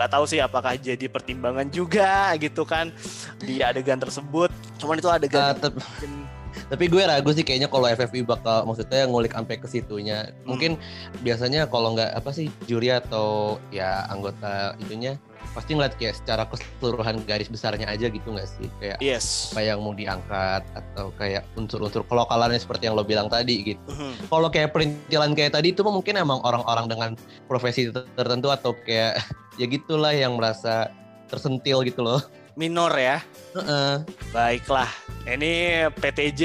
[0.00, 2.88] nggak tahu sih apakah jadi pertimbangan juga gitu kan
[3.36, 4.48] di adegan tersebut.
[4.80, 6.24] Cuman itu adegan bikin-
[6.68, 10.32] Tapi gue ragu sih kayaknya kalau FFI bakal maksudnya ngulik sampai ke situnya.
[10.44, 10.76] Mungkin
[11.20, 15.16] biasanya kalau nggak apa sih juri atau ya anggota itunya
[15.52, 19.52] pasti ngeliat kayak secara keseluruhan garis besarnya aja gitu nggak sih kayak Yes.
[19.52, 23.82] apa yang mau diangkat atau kayak unsur-unsur kelokalannya seperti yang lo bilang tadi gitu.
[23.90, 24.32] Mhm.
[24.32, 27.10] Kalau kayak perintilan kayak tadi itu mungkin emang orang-orang dengan
[27.50, 29.20] profesi ter- tertentu atau kayak
[29.60, 30.88] ya gitulah yang merasa
[31.28, 32.20] tersentil gitu loh.
[32.54, 33.18] Minor ya.
[33.54, 34.04] Heeh.
[34.30, 34.88] Baiklah.
[35.24, 36.42] Ini PTJ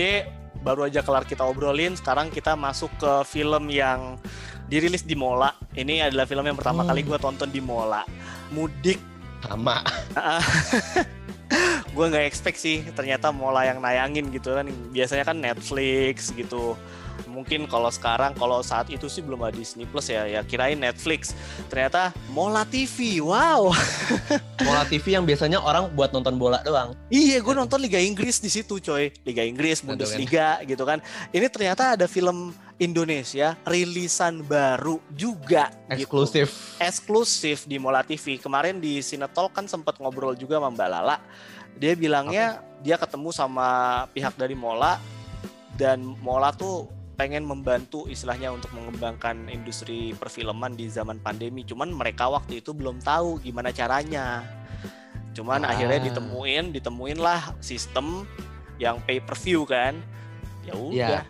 [0.62, 1.95] baru aja kelar kita obrolin.
[1.95, 4.16] Sekarang kita masuk ke film yang
[4.68, 5.51] dirilis di Mola.
[5.72, 6.89] Ini adalah film yang pertama Hmm.
[6.91, 8.03] kali gue tonton di Mola.
[8.51, 8.99] Mudik.
[9.38, 9.80] sama.
[11.95, 14.66] gue nggak expect sih ternyata Mola yang nayangin gitu kan.
[14.91, 16.74] Biasanya kan Netflix gitu.
[17.38, 21.38] Mungkin kalau sekarang kalau saat itu sih belum ada Disney Plus ya, ya kirain Netflix.
[21.69, 23.21] Ternyata Mola TV.
[23.21, 23.77] Wow.
[24.65, 26.97] Mola TV yang biasanya orang buat nonton bola doang.
[27.13, 29.13] Iya, gue nonton Liga Inggris di situ, coy.
[29.21, 30.97] Liga Inggris, Bundesliga, gitu kan.
[31.29, 36.09] Ini ternyata ada film Indonesia rilisan baru juga, gitu.
[36.09, 36.47] Eksklusif.
[36.81, 38.41] eksklusif di Mola TV.
[38.41, 41.21] Kemarin di Sinetol kan sempat ngobrol juga sama Mbak Lala.
[41.77, 43.67] Dia bilangnya dia ketemu sama
[44.09, 44.97] pihak dari Mola
[45.77, 51.65] dan Mola tuh pengen membantu istilahnya untuk mengembangkan industri perfilman di zaman pandemi.
[51.65, 54.45] Cuman mereka waktu itu belum tahu gimana caranya.
[55.34, 55.74] Cuman Ah.
[55.74, 58.30] akhirnya ditemuin, ditemuin lah sistem
[58.78, 59.97] yang pay per view kan.
[60.61, 61.26] Ya udah.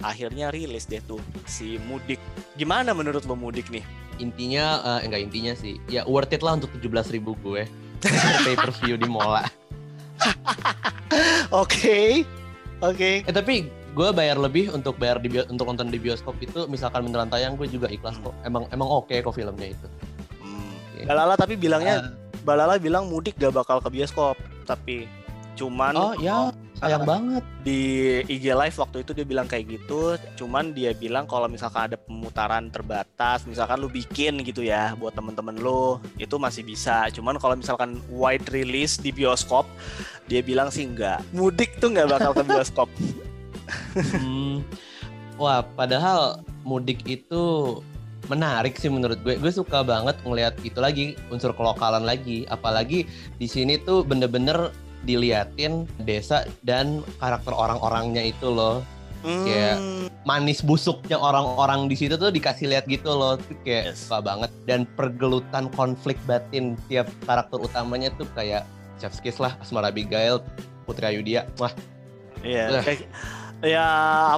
[0.00, 2.18] Akhirnya rilis deh tuh si Mudik.
[2.56, 3.84] Gimana menurut lo Mudik nih?
[4.18, 5.76] Intinya eh, enggak intinya sih.
[5.92, 7.68] Ya worth it lah untuk 17.000 ribu gue.
[8.48, 9.44] Pay per view di Mola.
[11.52, 12.24] Oke.
[12.80, 13.26] Oke.
[13.26, 13.66] Eh tapi
[13.96, 17.68] gue bayar lebih untuk bayar di untuk nonton di bioskop itu misalkan beneran tayang gue
[17.68, 18.34] juga ikhlas kok.
[18.44, 19.86] Emang emang oke kok filmnya itu.
[20.42, 21.06] Hmm.
[21.08, 25.04] Balala tapi bilangnya Eh, Balala bilang mudik gak bakal ke bioskop, tapi
[25.58, 27.42] cuman oh ya sayang banget.
[27.66, 27.80] di
[28.30, 32.70] IG live waktu itu dia bilang kayak gitu, cuman dia bilang kalau misalkan ada pemutaran
[32.70, 37.10] terbatas, misalkan lu bikin gitu ya buat temen-temen lu, itu masih bisa.
[37.10, 39.66] Cuman kalau misalkan wide release di bioskop,
[40.30, 41.20] dia bilang sih enggak.
[41.34, 42.88] Mudik tuh nggak bakal ke bioskop.
[43.94, 44.64] Hmm.
[45.38, 47.78] Wah, padahal mudik itu
[48.26, 49.38] menarik sih menurut gue.
[49.38, 52.44] Gue suka banget ngelihat itu lagi unsur kelokalan lagi.
[52.50, 53.06] Apalagi
[53.38, 54.74] di sini tuh bener-bener
[55.06, 58.82] diliatin desa dan karakter orang-orangnya itu loh.
[59.22, 60.06] Kayak- Hmm.
[60.26, 63.40] Manis busuknya orang-orang di situ tuh dikasih lihat gitu loh.
[63.40, 64.04] Tuh kayak Yes.
[64.04, 64.50] suka banget.
[64.68, 70.42] Dan pergelutan konflik batin tiap karakter utamanya tuh kayak Chef's Kiss lah, Asmara Abigail,
[70.84, 71.46] Putri Ayudhya.
[71.56, 71.70] Wah,
[72.42, 73.08] Iya, kayak-
[73.58, 73.86] ya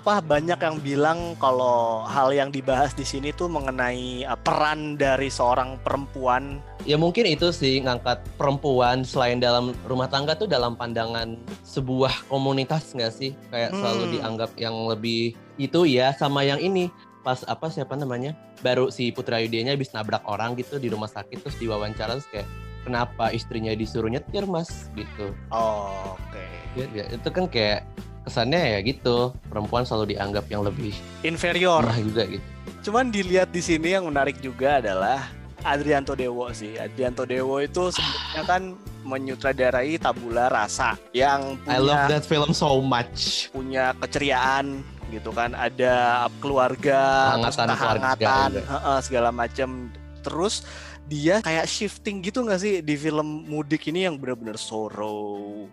[0.00, 5.28] apa banyak yang bilang kalau hal yang dibahas di sini tuh mengenai uh, peran dari
[5.28, 6.64] seorang perempuan.
[6.88, 12.96] Ya mungkin itu sih ngangkat perempuan selain dalam rumah tangga tuh dalam pandangan sebuah komunitas
[12.96, 13.36] nggak sih?
[13.52, 14.12] Kayak selalu Hmm.
[14.16, 16.88] dianggap yang lebih itu ya sama yang ini
[17.20, 18.32] pas apa siapa namanya
[18.64, 22.48] baru si Putra Yudenya habis nabrak orang gitu di rumah sakit terus diwawancara terus kayak
[22.80, 26.40] kenapa istrinya disuruh nyetir mas gitu Oh, Oke.
[26.80, 27.84] ya, ya, itu kan kayak
[28.24, 30.92] kesannya ya gitu perempuan selalu dianggap yang lebih
[31.24, 31.84] Inferior.
[32.00, 32.46] juga gitu
[32.80, 35.28] Cuman dilihat di sini yang menarik juga adalah
[35.60, 36.80] Adrianto Dewo sih.
[36.80, 38.62] Adrianto Dewo itu sebelumnya kan
[39.04, 44.80] menyutradarai Tabula Rasa yang I love punya that film so much punya keceriaan
[45.12, 45.52] gitu kan.
[45.52, 48.56] Ada keluarga, Kehangatan
[49.04, 49.92] segala macam.
[50.20, 50.64] Terus
[51.10, 55.66] dia kayak shifting gitu nggak sih di film mudik ini yang benar-benar sorrow,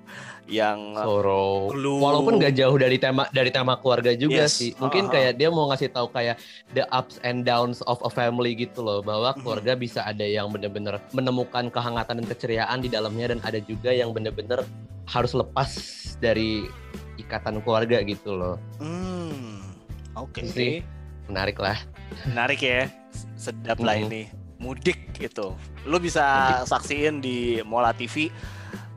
[0.49, 1.69] yang Sorrow.
[1.69, 2.01] Clue.
[2.01, 4.57] Walaupun gak jauh dari tema dari tema keluarga juga Yes.
[4.57, 4.73] sih.
[4.81, 5.13] Mungkin Uh-uh.
[5.13, 6.41] kayak dia mau ngasih tahu kayak
[6.73, 9.45] the ups and downs of a family gitu loh, bahwa Mhm.
[9.45, 14.09] keluarga bisa ada yang bener-bener menemukan kehangatan dan keceriaan di dalamnya dan ada juga yang
[14.09, 14.65] bener-bener
[15.05, 15.69] harus lepas
[16.17, 16.65] dari
[17.15, 18.57] ikatan keluarga gitu loh.
[18.81, 19.61] Hmm,
[20.17, 20.41] oke.
[20.49, 20.81] Sih.
[21.29, 21.77] Menarik lah.
[22.25, 22.89] Menarik ya.
[23.37, 24.05] Sedap lah Mhm.
[24.09, 24.23] ini.
[24.57, 25.53] Mudik gitu.
[25.85, 26.23] Lu bisa
[26.65, 28.33] saksiin di Mola TV.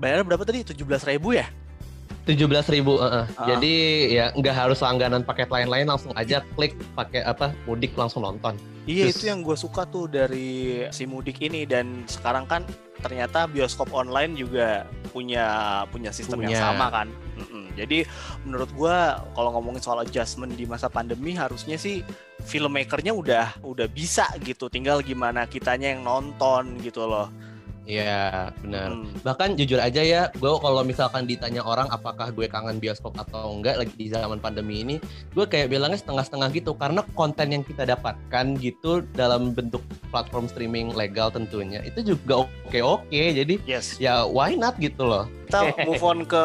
[0.00, 0.64] Bayarnya berapa tadi?
[0.64, 1.46] 17.000 ribu ya?
[2.24, 2.36] 17.000
[2.70, 3.26] ribu, Ah.
[3.44, 3.74] Jadi
[4.12, 8.54] ya nggak harus langganan paket lain-lain langsung aja klik pakai apa mudik langsung nonton.
[8.84, 12.62] Iya Terus- itu yang gue suka tuh dari si mudik ini dan sekarang kan
[13.00, 15.44] ternyata bioskop online juga punya
[15.88, 16.60] punya sistem yang Punya.
[16.60, 17.08] sama kan.
[17.40, 17.72] Mm-mm.
[17.72, 18.04] Jadi
[18.44, 18.96] menurut gue
[19.32, 22.04] kalau ngomongin soal adjustment di masa pandemi harusnya sih
[22.40, 24.66] filmmakernya udah udah bisa gitu.
[24.72, 27.28] Tinggal gimana kitanya yang nonton gitu loh.
[27.88, 28.92] Iya benar.
[28.92, 29.24] Mm.
[29.26, 33.80] bahkan jujur aja ya gue kalau misalkan ditanya orang apakah gue kangen bioskop atau enggak
[33.82, 34.96] lagi di zaman pandemi ini
[35.34, 39.82] gue kayak bilangnya setengah-setengah gitu karena konten yang kita dapatkan gitu dalam bentuk
[40.14, 43.98] platform streaming legal tentunya itu juga oke-oke jadi Yes.
[43.98, 46.44] ya why not gitu loh Kita move on ke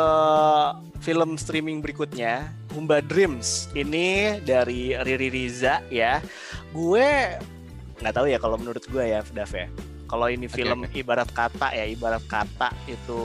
[1.05, 2.49] film streaming berikutnya.
[2.73, 6.19] Humba Dreams ini dari Riri Riza ya.
[6.73, 7.38] Gue
[8.01, 9.69] nggak tahu ya kalau menurut gue ya, Dav ya.
[10.06, 11.01] Kalau ini film okay.
[11.01, 13.22] ibarat kata ya, ibarat kata itu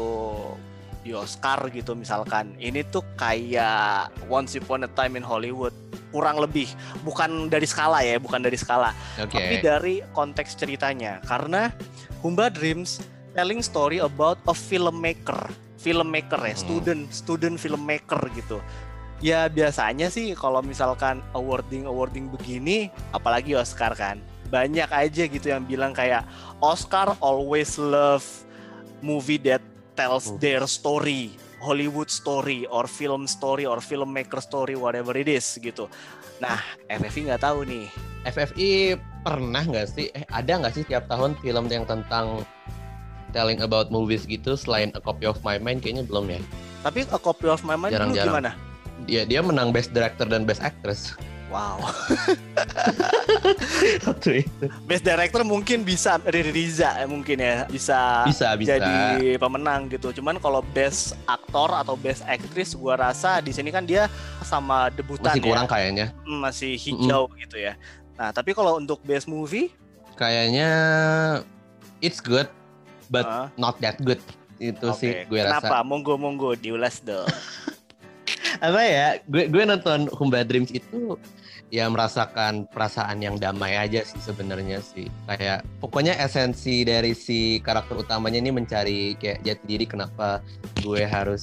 [1.01, 2.57] di Oscar gitu misalkan.
[2.61, 5.73] Ini tuh kayak Once Upon a Time in Hollywood.
[6.11, 6.67] Kurang lebih,
[7.07, 9.31] bukan dari skala ya, bukan dari skala, okay.
[9.31, 11.23] tapi dari konteks ceritanya.
[11.23, 11.71] Karena
[12.19, 12.99] Humba Dreams
[13.31, 16.63] telling story about a filmmaker, filmmaker ya, hmm.
[16.67, 18.59] student, student filmmaker gitu.
[19.23, 24.19] Ya biasanya sih kalau misalkan awarding awarding begini, apalagi Oscar kan,
[24.51, 26.27] banyak aja gitu yang bilang kayak
[26.59, 28.27] Oscar always love
[29.01, 29.63] movie that
[29.95, 35.87] tells their story Hollywood story or film story or filmmaker story whatever it is gitu.
[36.41, 36.57] Nah,
[36.89, 37.87] FFI nggak tahu nih.
[38.25, 40.09] FFI pernah nggak sih?
[40.17, 42.49] Eh ada nggak sih tiap tahun film yang tentang
[43.37, 46.41] telling about movies gitu selain A Copy of My Mind kayaknya belum ya.
[46.81, 48.41] Tapi A Copy of My Mind Jarang -jarang.
[48.41, 48.51] gimana?
[49.05, 51.13] Dia dia menang Best Director dan Best Actress.
[51.51, 51.83] Wow.
[54.07, 54.65] Waktu itu.
[54.87, 60.15] Best director mungkin bisa Riri Riza ya mungkin ya bisa, bisa, bisa jadi pemenang gitu.
[60.15, 64.07] Cuman kalau best aktor atau best actress gua rasa di sini kan dia
[64.47, 65.71] sama debutan masih kurang ya.
[65.75, 66.07] kayaknya.
[66.23, 67.43] Hmm, masih hijau mm -hmm.
[67.43, 67.75] gitu ya.
[68.15, 69.75] Nah, tapi kalau untuk best movie
[70.15, 70.71] kayaknya
[71.99, 72.47] it's good
[73.11, 73.51] but uh.
[73.59, 74.23] not that good.
[74.63, 75.03] Itu okay.
[75.03, 75.67] sih gue rasa.
[75.67, 75.83] Kenapa?
[75.83, 77.27] Monggo monggo diulas dong.
[78.61, 81.17] apa ya gue gue nonton Humba Dreams itu
[81.71, 87.95] ya merasakan perasaan yang damai aja sih sebenarnya sih kayak pokoknya esensi dari si karakter
[88.03, 90.43] utamanya ini mencari kayak jati diri kenapa
[90.83, 91.43] gue harus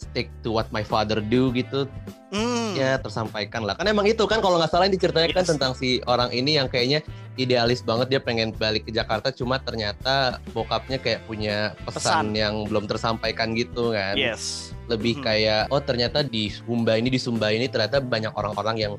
[0.00, 1.84] stick to what my father do gitu
[2.32, 2.72] mm.
[2.74, 5.50] ya tersampaikan lah kan emang itu kan kalau nggak salah ini diceritakan yes.
[5.52, 7.04] tentang si orang ini yang kayaknya
[7.36, 12.26] idealis banget dia pengen balik ke Jakarta cuma ternyata bokapnya kayak punya pesan, pesan.
[12.32, 15.24] yang belum tersampaikan gitu kan yes lebih hmm.
[15.24, 18.92] kayak oh ternyata di Sumba ini di Sumba ini ternyata banyak orang-orang yang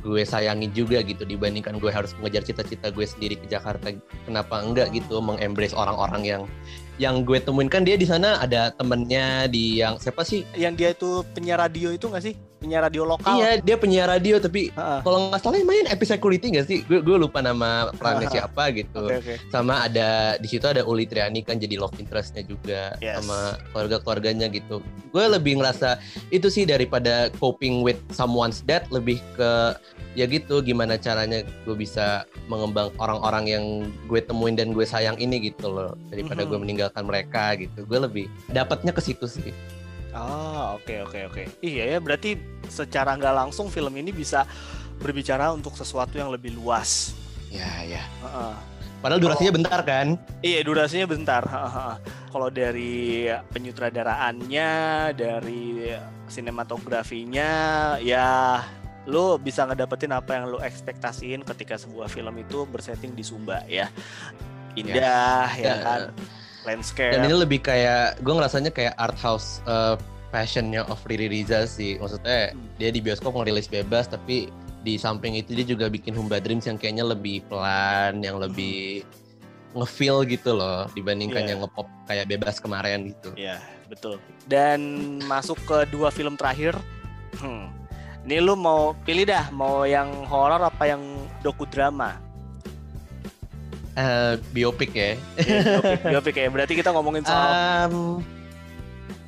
[0.00, 3.90] gue sayangi juga gitu dibandingkan gue harus mengejar cita-cita gue sendiri ke Jakarta
[4.24, 6.42] kenapa enggak gitu mengembrace orang-orang yang
[6.98, 7.70] yang gue temuin.
[7.70, 10.42] Kan dia di sana ada temennya di yang siapa sih?
[10.58, 14.42] Yang dia itu penyiar radio itu nggak sih penyiar radio lokal iya dia penyiar radio
[14.42, 15.00] tapi uh-uh.
[15.06, 18.34] kalau nggak salah main episode security nggak sih gue gue lupa nama perannya uh-huh.
[18.34, 19.36] siapa gitu okay, okay.
[19.54, 23.22] sama ada di situ ada Uli Triani kan jadi love interestnya juga yes.
[23.22, 24.82] sama keluarga keluarganya gitu
[25.14, 26.02] gue lebih ngerasa
[26.34, 29.78] itu sih daripada coping with someone's death lebih ke
[30.18, 33.64] ya gitu gimana caranya gue bisa mengembang orang-orang yang
[34.10, 36.50] gue temuin dan gue sayang ini gitu loh daripada mm-hmm.
[36.50, 39.54] gue meninggalkan mereka gitu gue lebih dapatnya ke situ sih
[40.18, 41.46] oh oke okay, oke okay, oke okay.
[41.62, 44.44] iya ya berarti secara nggak langsung film ini bisa
[44.98, 47.14] berbicara untuk sesuatu yang lebih luas
[47.48, 48.78] ya ya uh-uh.
[48.98, 50.18] Padahal durasinya oh, bentar kan?
[50.42, 51.46] Iya durasinya bentar.
[52.34, 54.70] Kalau dari penyutradaraannya,
[55.14, 55.94] dari
[56.26, 57.50] sinematografinya,
[58.02, 58.58] ya
[59.08, 63.88] lu bisa ngedapetin apa yang lu ekspektasiin ketika sebuah film itu bersetting di Sumba ya
[64.76, 65.64] indah yes.
[65.64, 66.00] ya kan
[66.68, 69.96] landscape dan ini lebih kayak gue ngerasanya kayak art house uh,
[70.28, 72.76] passionnya of Riri Riza sih maksudnya hmm.
[72.76, 74.52] dia di bioskop ngerilis bebas tapi
[74.86, 79.82] di samping itu dia juga bikin Humba Dreams yang kayaknya lebih pelan yang lebih hmm.
[79.82, 81.50] ngefeel gitu loh dibandingkan yeah.
[81.56, 83.34] yang ngepop kayak bebas kemarin gitu.
[83.36, 83.60] Iya, yeah,
[83.90, 84.16] betul.
[84.48, 86.72] Dan masuk ke dua film terakhir.
[87.36, 87.68] Hmm,
[88.24, 91.02] ini lu mau pilih dah, mau yang horor apa yang
[91.44, 92.16] doku drama?
[93.98, 95.18] Uh, biopik ya.
[95.42, 96.46] Yeah, biopik, biopik ya.
[96.54, 98.22] Berarti kita ngomongin soal um,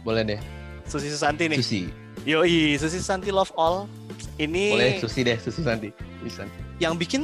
[0.07, 0.41] boleh deh.
[0.87, 1.59] Susi Susanti nih.
[1.59, 1.91] Susi.
[2.23, 3.91] Yoi, Susi Susanti Love All.
[4.39, 5.91] Ini Boleh Susi deh, Susi Susanti.
[6.23, 6.55] Susanti.
[6.79, 7.23] Yang bikin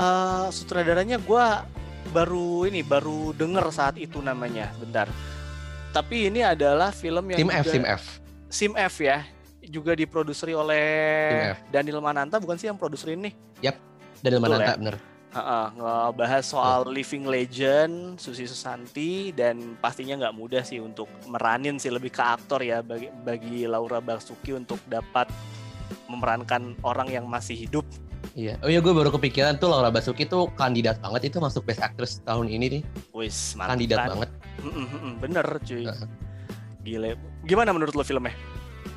[0.00, 1.44] uh, sutradaranya gue
[2.16, 4.72] baru ini baru denger saat itu namanya.
[4.80, 5.12] Bentar.
[5.92, 8.02] Tapi ini adalah film yang Tim F, Tim F.
[8.48, 9.20] Sim F ya
[9.68, 10.84] juga diproduseri oleh
[11.68, 13.36] Daniel Mananta bukan sih yang produser ini?
[13.60, 13.76] Yap,
[14.24, 14.96] Daniel Mananta ya?
[15.34, 21.90] Uh, ngebahas soal living legend Susi Susanti dan pastinya nggak mudah sih untuk meranin sih
[21.90, 25.26] lebih ke aktor ya bagi bagi Laura Basuki untuk dapat
[26.06, 27.82] memerankan orang yang masih hidup.
[28.38, 28.62] Iya.
[28.62, 32.22] Oh iya gue baru kepikiran tuh Laura Basuki tuh kandidat banget itu masuk Best Actress
[32.22, 32.82] tahun ini nih.
[33.10, 34.30] Wis, kandidat banget.
[35.22, 35.90] bener cuy.
[35.90, 36.06] Uh.
[36.86, 37.18] Gile.
[37.42, 38.32] Gimana menurut lo filmnya?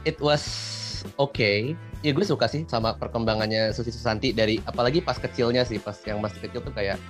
[0.07, 1.75] it was okay.
[2.06, 6.22] Ya gue suka sih sama perkembangannya Susi Susanti dari apalagi pas kecilnya sih, pas yang
[6.22, 7.02] masih kecil tuh kayak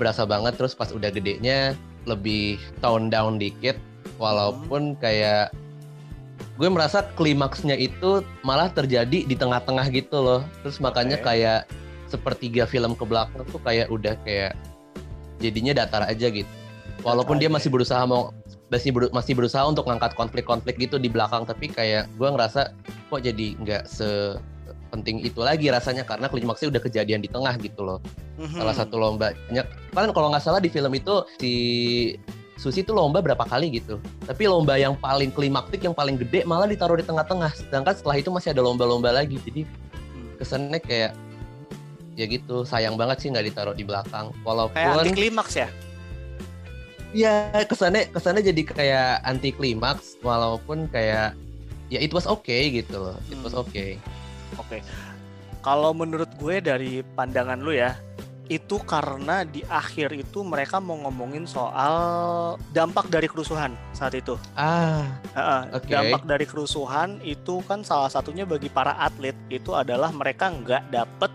[0.00, 1.76] berasa banget terus pas udah gedenya
[2.08, 3.76] lebih tone down dikit
[4.16, 5.52] walaupun kayak
[6.56, 10.40] gue merasa klimaksnya itu malah terjadi di tengah-tengah gitu loh.
[10.64, 11.44] Terus makanya okay.
[11.44, 11.60] kayak
[12.08, 14.56] sepertiga film ke belakang tuh kayak udah kayak
[15.40, 16.48] jadinya datar aja gitu.
[17.00, 18.32] Walaupun dia masih berusaha mau
[18.70, 22.70] masih ber- masih berusaha untuk ngangkat konflik-konflik gitu di belakang tapi kayak gue ngerasa
[23.10, 27.98] kok jadi nggak sepenting itu lagi rasanya karena klimaksnya udah kejadian di tengah gitu loh.
[28.40, 28.56] Mhm.
[28.56, 31.52] salah satu lombanya kan kalau nggak salah di film itu si
[32.60, 33.96] Susi tuh lomba berapa kali gitu.
[34.28, 37.56] Tapi lomba yang paling klimaktik yang paling gede malah ditaruh di tengah-tengah.
[37.56, 39.40] Sedangkan setelah itu masih ada lomba-lomba lagi.
[39.40, 39.64] Jadi
[40.36, 41.16] kesannya kayak
[42.20, 44.28] ya gitu sayang banget sih nggak ditaruh di belakang.
[44.44, 45.72] Kayak anti walaupun klimaks ya.
[47.10, 51.34] Ya kesannya kesannya jadi kayak anti klimaks walaupun kayak
[51.90, 53.64] ya it was okay gitu loh it was Hmm.
[53.66, 53.98] okay
[54.58, 54.82] Oke.
[55.62, 57.94] Kalau menurut gue dari pandangan lu ya,
[58.50, 61.94] itu karena di akhir itu mereka mau ngomongin soal
[62.74, 64.34] dampak dari kerusuhan saat itu.
[64.58, 65.06] ah
[65.36, 65.86] Heeh, Oke.
[65.86, 71.30] Dampak dari kerusuhan itu kan salah satunya bagi para atlet itu adalah mereka nggak dapet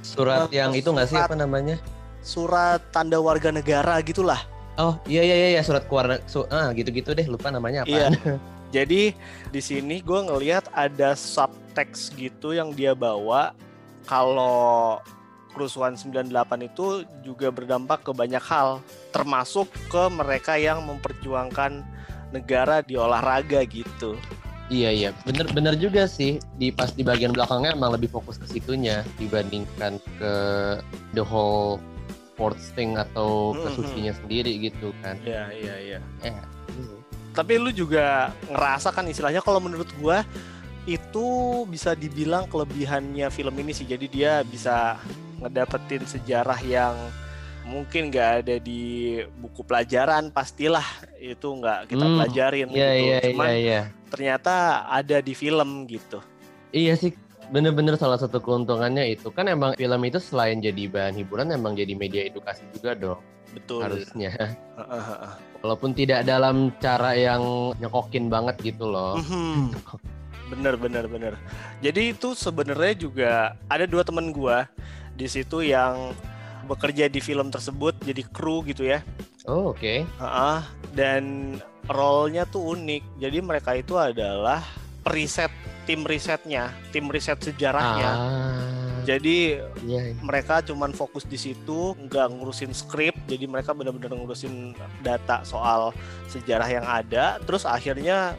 [0.00, 1.76] surat Eh, yang itu nggak sih apa namanya
[2.24, 4.40] surat tanda warga negara gitulah.
[4.78, 8.08] Oh iya iya iya, iya surat keluarga su- ah gitu-gitu deh lupa namanya apa Iya.
[8.74, 9.14] Jadi
[9.54, 13.54] di sini gue ngelihat ada subtext gitu yang dia bawa
[14.04, 14.98] kalau
[15.54, 16.28] kerusuhan 98
[16.68, 18.82] itu juga berdampak ke banyak hal
[19.14, 21.80] termasuk ke mereka yang memperjuangkan
[22.34, 24.18] negara di olahraga gitu.
[24.66, 26.42] Iya iya, bener bener juga sih.
[26.58, 30.32] Di pas di bagian belakangnya emang lebih fokus ke situnya dibandingkan ke
[31.14, 31.78] the whole
[32.36, 33.74] sports thing atau ke Mhm.
[33.74, 35.16] susinya sendiri gitu kan.
[35.24, 35.98] Iya, iya, iya.
[36.20, 36.36] Eh.
[37.32, 40.20] Tapi lu juga ngerasa kan istilahnya kalau menurut gua
[40.84, 41.26] itu
[41.66, 43.88] bisa dibilang kelebihannya film ini sih.
[43.88, 45.00] Jadi dia bisa
[45.40, 46.92] ngedapetin sejarah yang
[47.64, 50.84] mungkin nggak ada di buku pelajaran pastilah
[51.18, 53.02] itu nggak kita Hmm, pelajarin Iya gitu.
[53.02, 53.80] iya Cuman iya iya.
[54.06, 54.54] ternyata
[54.86, 56.20] ada di film gitu.
[56.70, 57.16] Iya sih,
[57.50, 61.94] bener-bener salah satu keuntungannya itu kan emang film itu selain jadi bahan hiburan emang jadi
[61.94, 63.20] media edukasi juga dong
[63.54, 63.80] Betul.
[63.86, 64.32] harusnya.
[65.64, 69.16] Walaupun tidak dalam cara yang nyekokin banget gitu loh.
[69.22, 69.72] Mhm.
[70.52, 71.34] Bener bener bener.
[71.82, 73.32] Jadi itu sebenarnya juga
[73.66, 74.70] ada dua temen gua
[75.16, 76.14] di situ yang
[76.66, 79.02] bekerja di film tersebut jadi kru gitu ya.
[79.46, 80.06] Oh oke.
[80.06, 80.58] Heeh,
[80.94, 83.02] dan role-nya tuh unik.
[83.22, 84.62] Jadi mereka itu adalah
[85.06, 85.54] periset
[85.86, 88.10] tim risetnya, tim riset sejarahnya.
[88.10, 88.58] Ah,
[89.06, 89.54] Jadi
[89.86, 90.18] iya, iya.
[90.18, 93.14] mereka cuman fokus di situ, nggak ngurusin skrip.
[93.30, 94.74] Jadi mereka benar-benar ngurusin
[95.06, 95.94] data soal
[96.26, 97.38] sejarah yang ada.
[97.46, 98.34] Terus akhirnya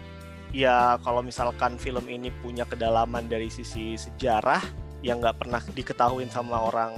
[0.52, 4.60] ya kalau misalkan film ini punya kedalaman dari sisi sejarah
[5.00, 6.92] yang nggak pernah diketahui sama orang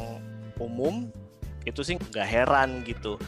[0.57, 1.13] umum,
[1.61, 3.21] itu sih nggak heran gitu.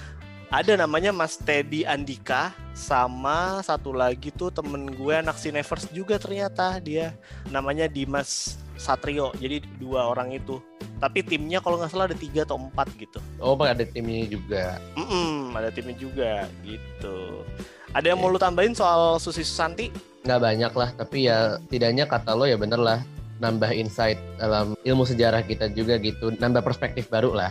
[0.51, 6.75] Ada namanya Mas Teddy Andika sama satu lagi tuh temen gue anak Cineverse juga ternyata
[6.83, 7.15] dia
[7.47, 9.31] namanya Dimas Satrio.
[9.39, 10.59] Jadi dua orang itu.
[10.99, 13.23] Tapi timnya kalau nggak salah ada tiga atau empat gitu.
[13.39, 14.75] Oh, ada timnya juga.
[14.99, 17.47] Mm-mm, ada timnya juga gitu.
[17.95, 20.11] Ada yang mau lu tambahin soal Susi Susanti?
[20.21, 23.01] nggak banyak lah tapi ya tidaknya kata lo ya bener lah
[23.41, 27.49] nambah insight dalam ilmu sejarah kita juga gitu nambah perspektif baru lah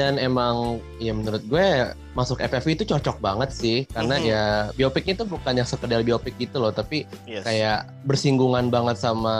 [0.00, 1.66] dan emang ya menurut gue
[2.16, 4.24] masuk FFI itu cocok banget sih karena Mhm.
[4.24, 4.42] ya
[4.72, 7.44] biopiknya itu bukan yang sekedar biopik gitu loh tapi Yes.
[7.44, 9.36] kayak bersinggungan banget sama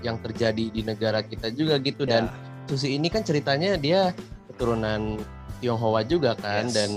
[0.00, 2.52] yang terjadi di negara kita juga gitu dan Ya.
[2.64, 4.16] Susi ini kan ceritanya dia
[4.48, 5.20] keturunan
[5.60, 6.72] Tionghoa juga kan Yes.
[6.74, 6.90] dan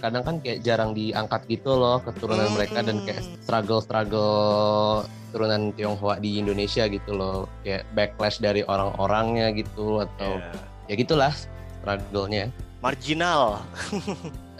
[0.00, 2.56] kadang kan kayak jarang diangkat gitu loh keturunan Hmm.
[2.56, 9.52] mereka dan kayak struggle struggle keturunan Tionghoa di Indonesia gitu loh kayak backlash dari orang-orangnya
[9.52, 10.52] gitu atau Ya.
[10.88, 11.32] ya gitulah
[11.84, 12.48] struggle-nya
[12.80, 13.64] Marginal.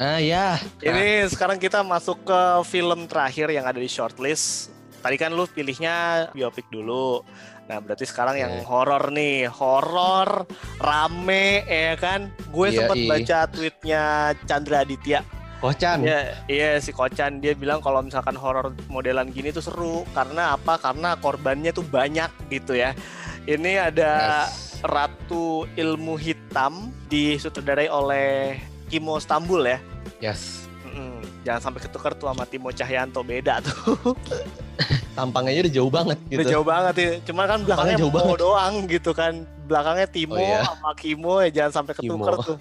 [0.01, 4.73] ah ya Ini sekarang kita masuk ke film terakhir yang ada di shortlist.
[5.05, 7.21] Tadi kan lu pilihnya biopik dulu.
[7.69, 9.45] Nah, berarti sekarang yang horor nih.
[9.49, 10.49] Horor,
[10.81, 12.33] rame, ya kan?
[12.49, 14.03] Gue Iya, sempat baca tweetnya
[14.49, 15.21] Chandra Aditya.
[15.61, 20.57] Kocan Iya, iya si Kocan dia bilang kalau misalkan horor modelan gini tuh seru karena
[20.57, 20.77] apa?
[20.77, 22.97] Karena korbannya tuh banyak gitu ya.
[23.45, 24.13] Ini ada
[24.49, 24.64] Yes.
[24.85, 29.79] Ratu Ilmu Hitam disutradarai oleh Kimo Stambul ya.
[30.21, 31.25] yes Mm-mm.
[31.43, 34.13] Jangan sampai ketukar tuh sama Timo Cahyanto beda tuh.
[35.17, 37.11] tampangnya udah jauh banget gitu Udah jauh banget ya.
[37.23, 38.37] Cuma kan belakangnya jauh banget.
[38.37, 39.35] doang gitu kan.
[39.65, 40.61] Belakangnya Timo Oh, iya.
[40.63, 42.45] sama Kimo ya jangan sampai ketukar Kimo.
[42.45, 42.59] tuh.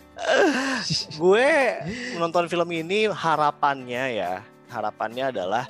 [1.20, 1.50] Gue
[2.14, 4.34] menonton film ini harapannya ya,
[4.68, 5.66] harapannya adalah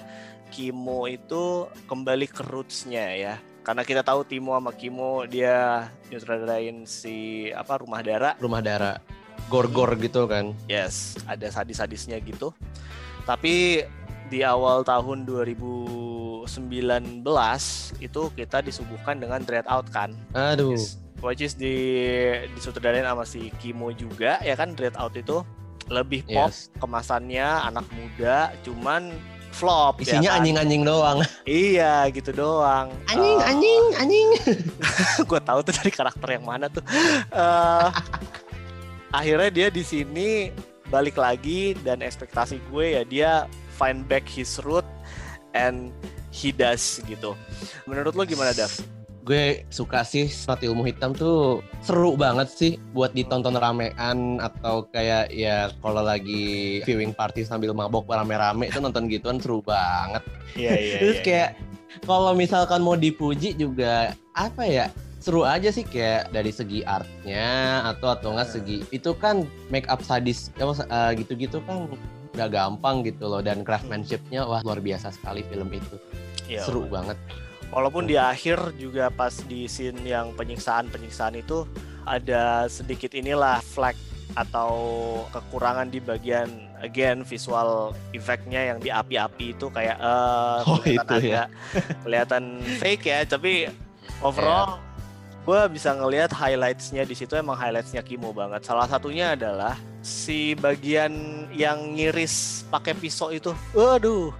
[0.48, 3.36] Kimo itu kembali ke roots-nya ya.
[3.62, 7.16] Karena kita tahu Timo sama Kimo dia nyutradarain si
[7.50, 9.02] apa Rumah Dara rumah darah
[9.50, 12.54] gor-gor gitu kan Yes, ada sadis-sadisnya gitu.
[13.26, 13.82] Tapi
[14.30, 16.48] di awal tahun 2019
[18.00, 20.14] itu kita disuguhkan dengan Dread Out kan.
[20.32, 20.78] aduh
[21.24, 21.72] Which is di
[22.52, 25.40] disutradarain sama si Kimo juga ya kan Dread Out itu
[25.88, 26.68] lebih pop Yes.
[26.80, 29.12] kemasannya anak muda cuman
[29.54, 30.38] flop ya Isinya kan?
[30.42, 31.18] anjing-anjing doang.
[31.46, 34.28] iya gitu doang Anjing, Eh, anjing, anjing.
[35.30, 36.82] gue tahu tuh dari karakter yang mana tuh
[37.30, 37.88] Eh,
[39.10, 40.50] akhirnya dia di sini
[40.86, 43.32] balik lagi dan ekspektasi gue ya dia
[43.72, 44.86] find back his root
[45.54, 45.94] and
[46.30, 47.38] he does gitu
[47.86, 48.74] menurut lo gimana Dav?
[49.24, 55.32] Gue suka sih Roti Ilmu Hitam tuh seru banget sih buat ditonton ramean atau kayak
[55.32, 60.24] ya kalau lagi viewing party sambil mabok rame-rame itu nonton gituan seru banget.
[60.60, 60.98] Iya iya.
[61.02, 61.50] Terus kayak
[62.04, 64.92] kalau misalkan mau dipuji juga apa ya
[65.24, 68.56] seru aja sih kayak dari segi artnya atau atau enggak Hmm.
[68.60, 71.88] segi itu kan make up sadis ya, eh, gitu-gitu kan
[72.36, 75.96] nggak gampang gitu loh dan craftsmanshipnya wah luar biasa sekali film itu
[76.44, 76.68] Iya.
[76.68, 77.16] seru banget
[77.74, 81.66] Walaupun di akhir juga pas di scene yang penyiksaan-penyiksaan itu
[82.06, 83.98] ada sedikit inilah flag
[84.38, 84.74] atau
[85.34, 86.50] kekurangan di bagian
[86.86, 91.34] again visual efeknya yang di api-api itu kayak eh Oh, kelihatan itu ya.
[91.34, 91.48] agak
[92.06, 92.44] kelihatan
[92.82, 93.70] fake ya tapi
[94.22, 94.82] overall
[95.44, 98.64] gue bisa ngelihat highlightsnya di situ emang highlightsnya Kimo banget.
[98.64, 101.12] Salah satunya adalah si bagian
[101.52, 103.52] yang ngiris pakai pisau itu.
[103.76, 104.32] Waduh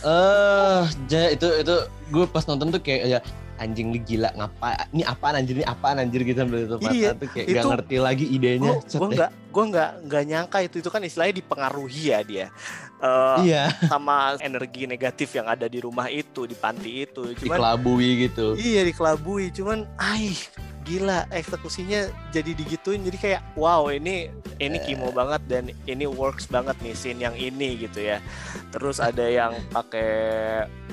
[0.00, 1.74] Eh, ja, itu itu
[2.08, 3.20] gue pas nonton tuh kayak ya
[3.58, 7.26] anjing nih gila ngapa ini apaan anjir ini apaan anjir gitu sambil itu Iya, tuh
[7.26, 8.72] kayak gak itu- ngerti lagi idenya.
[8.78, 9.16] gue deh.
[9.18, 12.46] nggak gue nggak nggak nyangka itu itu kan istilahnya dipengaruhi ya dia
[12.98, 17.30] Eh, Iya, sama energi negatif yang ada di rumah itu di panti itu.
[17.32, 18.58] Cuman dikelabui gitu.
[18.58, 20.34] iya dikelabui cuman ay
[20.82, 23.00] gila eksekusinya jadi digituin.
[23.00, 24.28] Jadi kayak wow ini
[24.58, 28.18] ini kimo banget dan ini works banget nih scene yang ini gitu ya.
[28.70, 30.10] Terus ada yang pakai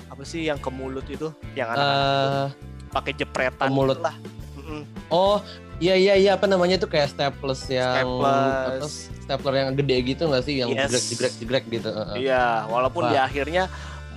[0.05, 1.33] apa sih yang ke mulut itu?
[1.53, 2.47] Yang anak-anak Eh,
[2.91, 3.97] pakai jepretan mulut.
[3.97, 4.15] gitu lah
[4.55, 4.81] Mm-mm.
[5.09, 5.41] oh,
[5.77, 8.93] iya iya iya apa namanya tuh kayak staples yang Staples.
[9.19, 10.87] stapler yang gede gitu nggak sih yang Yes.
[10.87, 11.89] jegrek jegrek jegrek gitu.
[12.15, 13.11] Iya, walaupun Wah.
[13.11, 13.67] di akhirnya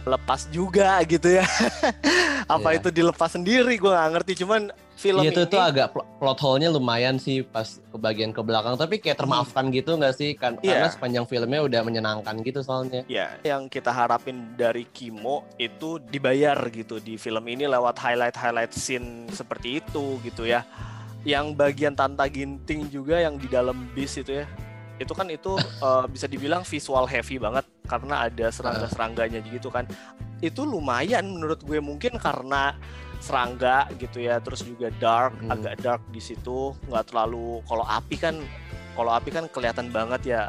[0.05, 1.45] lepas juga gitu ya.
[2.49, 2.79] Apa Iya.
[2.79, 4.33] itu dilepas sendiri gue nggak ngerti.
[4.39, 8.31] Cuman film Iya tuh ini tuh agak pl- plot hole-nya lumayan sih pas ke bagian
[8.31, 10.91] ke belakang tapi kayak termaafkan gitu nggak sih kan karena Iya.
[10.91, 13.07] sepanjang filmnya udah menyenangkan gitu soalnya.
[13.07, 19.07] ya yang kita harapin dari Kimo itu dibayar gitu di film ini lewat highlight-highlight scene
[19.29, 20.67] seperti itu gitu ya.
[21.29, 24.49] Yang bagian Tanta Ginting juga yang di dalam bis itu ya.
[24.97, 29.85] Itu kan itu eh, bisa dibilang visual heavy banget karena ada serangga-serangganya gitu kan.
[30.41, 32.73] Itu lumayan menurut gue mungkin karena
[33.19, 35.51] serangga gitu ya terus juga dark Hmm.
[35.51, 38.39] agak dark di situ nggak terlalu kalau api kan
[38.95, 40.41] kalau api kan kelihatan banget ya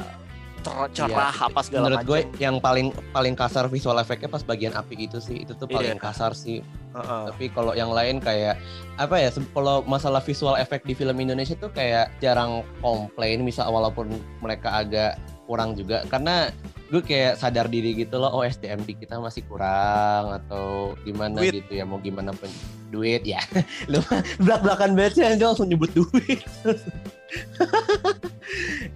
[0.64, 4.74] cerah Iya, apa segala Menurut macam gue yang paling paling kasar visual efeknya pas bagian
[4.76, 6.02] api itu sih itu tuh paling Iya.
[6.02, 6.60] kasar sih.
[6.96, 7.24] Heeh.
[7.34, 8.58] Tapi kalau yang lain kayak
[8.98, 9.30] apa ya?
[9.32, 14.10] Kalau masalah visual efek di film Indonesia tuh kayak jarang komplain, misal walaupun
[14.42, 16.54] mereka agak kurang juga karena
[16.94, 21.66] gue kayak sadar diri gitu loh oh SDM di kita masih kurang atau gimana Duit.
[21.66, 22.46] gitu ya mau gimana pun
[22.94, 23.42] duit ya
[23.90, 23.98] lu
[24.46, 26.46] belak belakan banget sih langsung nyebut duit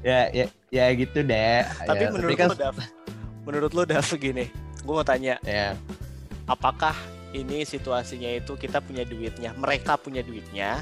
[0.06, 2.76] ya ya ya gitu deh tapi Ya, menurut kan lo Dav
[3.46, 4.50] menurut lo Dav gini
[4.82, 5.38] gue mau tanya.
[5.42, 5.78] Ya.
[6.44, 6.92] Apakah
[7.32, 10.82] ini situasinya itu kita punya duitnya mereka punya duitnya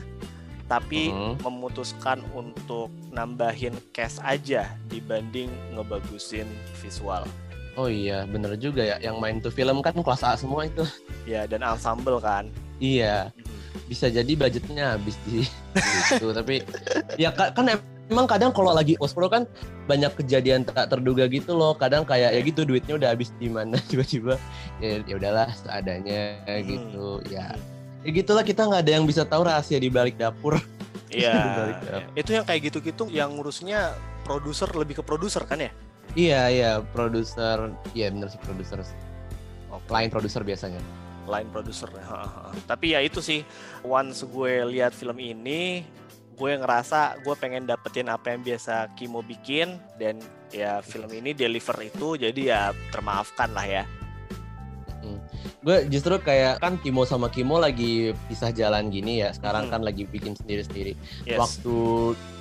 [0.66, 1.44] tapi Mhm.
[1.44, 6.48] memutuskan untuk nambahin cash aja dibanding ngebagusin
[6.80, 7.28] visual?
[7.76, 8.98] Oh iya bener juga ya.
[8.98, 10.82] Yang main tuh film kan kelas A semua itu.
[11.24, 12.48] Ya dan ensemble kan?
[12.80, 13.30] Iya.
[13.86, 15.44] Bisa jadi budgetnya habis di
[16.16, 16.64] itu tapi
[17.16, 17.68] ya ka- kan
[18.12, 19.48] emang kadang kalau lagi post pro kan
[19.88, 21.74] banyak kejadian tak terduga gitu loh.
[21.74, 24.36] Kadang kayak ya gitu duitnya udah habis di mana tiba-tiba
[24.84, 26.68] ya ya udahlah seadanya Hmm.
[26.68, 27.56] gitu ya.
[28.04, 30.60] Ya gitulah kita nggak ada yang bisa tahu rahasia di balik dapur.
[31.12, 31.76] Iya,
[32.16, 35.68] itu yang kayak gitu-gitu yang ngurusnya produser lebih ke produser kan ya?
[36.16, 37.68] iya iya produser.
[37.92, 38.80] Iya bener sih produser
[39.92, 40.80] lain produser biasanya.
[41.28, 41.88] Lain produser.
[42.66, 43.44] Tapi ya itu sih,
[43.84, 45.86] once gue lihat film ini,
[46.42, 50.18] gue ngerasa gue pengen dapetin apa yang biasa Kimo bikin dan
[50.50, 53.86] ya film ini deliver itu jadi ya termaafkan lah ya.
[55.62, 59.72] gue justru kayak kan Kimo sama Kimo lagi pisah jalan gini ya sekarang Mhm.
[59.74, 60.98] kan lagi bikin sendiri-sendiri
[61.30, 61.38] Yes.
[61.38, 61.78] waktu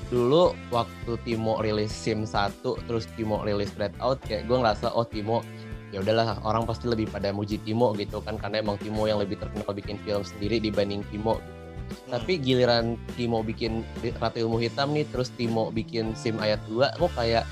[0.09, 5.44] dulu waktu Timo rilis Sim 1 terus Timo rilis Out kayak gue ngerasa oh Timo
[5.92, 9.36] ya udahlah orang pasti lebih pada muji Timo gitu kan karena emang Timo yang lebih
[9.36, 11.36] terkenal bikin film sendiri dibanding Timo
[11.91, 12.16] Hmm.
[12.16, 13.82] tapi giliran Timo bikin
[14.18, 17.45] Ratu Ilmu Hitam nih terus Timo bikin Sim ayat 2 kok kayak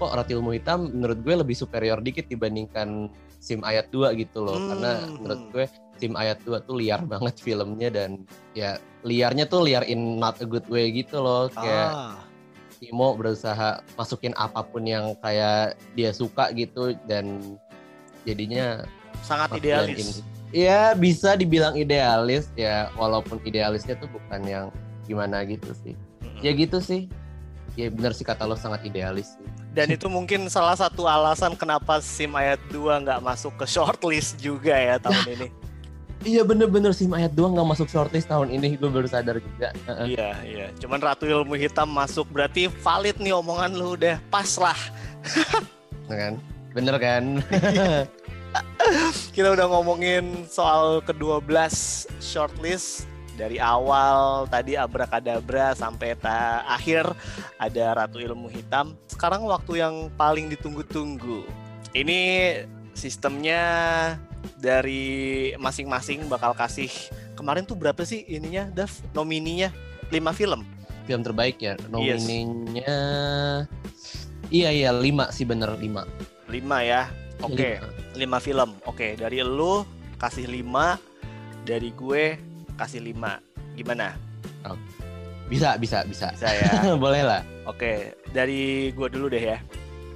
[0.00, 4.58] kok Ratu Ilmu Hitam menurut gue lebih superior dikit dibandingkan Sim ayat 2 gitu loh
[4.64, 5.12] karena Hmm.
[5.20, 5.64] menurut gue
[6.00, 8.24] Sim ayat 2 tuh liar banget filmnya dan
[8.56, 12.18] ya liarnya tuh liar in not a good way gitu loh kayak ah,
[12.82, 17.38] Timo berusaha masukin apa pun yang kayak dia suka gitu dan
[18.26, 18.82] jadinya
[19.22, 20.22] sangat idealis.
[20.52, 24.66] Iya bisa dibilang idealis ya walaupun idealisnya tuh bukan yang
[25.08, 25.96] gimana gitu sih.
[26.44, 27.08] Ya gitu sih.
[27.72, 29.48] Ya bener sih kata lo sangat idealis sih.
[29.72, 34.76] Dan itu mungkin salah satu alasan kenapa SIM ayat 2 nggak masuk ke shortlist juga
[34.76, 35.48] ya tahun ini.
[36.22, 39.74] Iya bener-bener sih ayat 2 nggak masuk shortlist tahun ini gue baru sadar juga.
[40.06, 40.66] Iya, iya.
[40.78, 44.78] Cuman Ratu Ilmu Hitam masuk berarti valid nih omongan lu udah pas lah.
[46.06, 46.38] Kan?
[46.78, 47.42] Bener kan?
[49.36, 51.48] Kita udah ngomongin soal ke-12
[52.18, 57.08] shortlist dari awal tadi abrakadabra sampai ta akhir
[57.56, 58.94] ada Ratu Ilmu Hitam.
[59.08, 61.44] Sekarang waktu yang paling ditunggu-tunggu.
[61.92, 62.20] Ini
[62.92, 63.62] sistemnya
[64.60, 66.88] dari masing-masing bakal kasih
[67.36, 69.72] kemarin tuh berapa sih ininya Dav nomininya
[70.12, 70.64] 5 film.
[71.08, 71.74] Film terbaik ya.
[71.88, 72.94] Nomininya
[74.52, 76.04] Iya iya 5 sih bener 5.
[76.52, 76.52] 5
[76.84, 77.08] ya.
[77.42, 77.78] Oke.
[78.14, 78.70] 5 film.
[78.86, 79.82] Oke, dari lu
[80.16, 80.98] kasih 5,
[81.66, 82.38] dari gue
[82.76, 83.76] kasih 5.
[83.78, 84.14] Gimana?
[85.48, 86.32] Bisa bisa bisa.
[86.32, 86.70] Bisa ya.
[87.02, 87.42] Boleh lah.
[87.68, 89.58] Oke, dari gue dulu deh ya.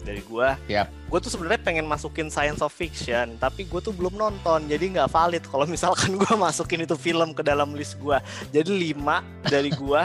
[0.07, 0.49] Dari gue.
[0.71, 0.87] Siap.
[1.11, 5.11] Gue tuh sebenarnya pengen masukin science of fiction, tapi gue tuh belum nonton, jadi nggak
[5.11, 8.15] valid kalau misalkan gue masukin itu film ke dalam list gue.
[8.55, 10.03] Jadi 5 dari gue.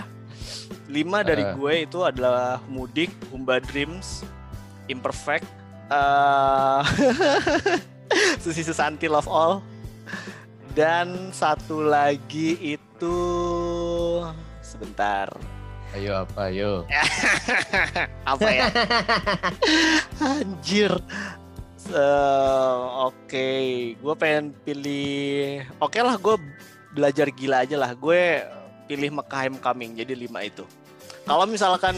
[0.89, 1.53] 5 dari Eh.
[1.53, 4.25] gue itu adalah Mudik, Umba Dreams,
[4.89, 5.45] Imperfect,
[5.91, 6.81] eh
[8.43, 9.63] Susi Susanti Love All,
[10.75, 13.17] dan satu lagi itu
[14.63, 15.31] sebentar.
[15.91, 16.47] Ayo apa?
[16.47, 16.87] Ayo.
[18.31, 18.67] apa ya?
[20.39, 20.91] Anjir.
[21.75, 21.95] Se-
[23.03, 23.49] oke.
[23.99, 26.35] Gue pengen pilih oke lah gue
[26.95, 27.91] belajar gila aja lah.
[27.91, 28.39] Gue
[28.87, 30.63] pilih Mekah Coming jadi lima itu
[31.25, 31.93] kalau misalkan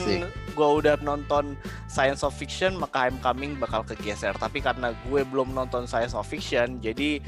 [0.54, 1.58] gue udah nonton
[1.90, 6.78] Science of Fiction Mekah Coming bakal kegeser tapi karena gue belum nonton Science of Fiction
[6.84, 7.24] jadi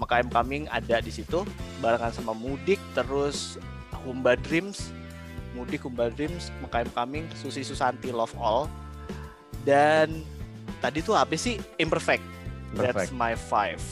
[0.00, 1.44] Mekah Coming ada di situ
[1.84, 3.60] barengan sama Mudik terus
[4.04, 4.92] Humba Dreams.
[5.52, 8.64] Mudik Humba Dreams Mekah Coming Susi Susanti Love All.
[9.66, 10.24] Dan
[10.80, 11.60] tadi tuh apa sih?
[11.76, 12.24] Imperfect.
[12.72, 13.12] That's Perfect.
[13.12, 13.82] my five.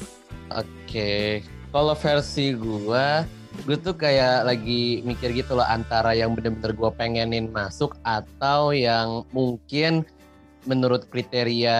[0.55, 1.45] Oke.
[1.69, 3.29] Kalau versi gua
[3.65, 9.27] gue tuh kayak lagi mikir gitu loh antara yang bener-bener gue pengenin masuk atau yang
[9.31, 10.07] mungkin
[10.65, 11.79] menurut kriteria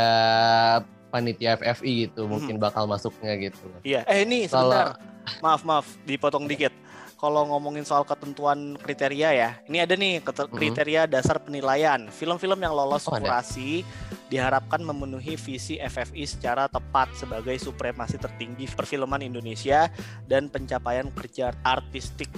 [1.09, 2.31] panitia FFI gitu Mhm.
[2.31, 3.64] mungkin bakal masuknya gitu.
[3.81, 5.01] Iya, eh ini sebentar.
[5.41, 6.72] Maaf, maaf, dipotong dikit.
[7.19, 10.55] Kalau ngomongin soal ketentuan kriteria ya, ini ada nih Mhm.
[10.55, 12.07] kriteria dasar penilaian.
[12.14, 13.27] Film-film yang lolos Oh, ada.
[13.27, 13.83] kurasi
[14.31, 19.91] diharapkan memenuhi visi FFI secara tepat sebagai supremasi tertinggi perfilman Indonesia
[20.31, 22.31] dan pencapaian kerja artistik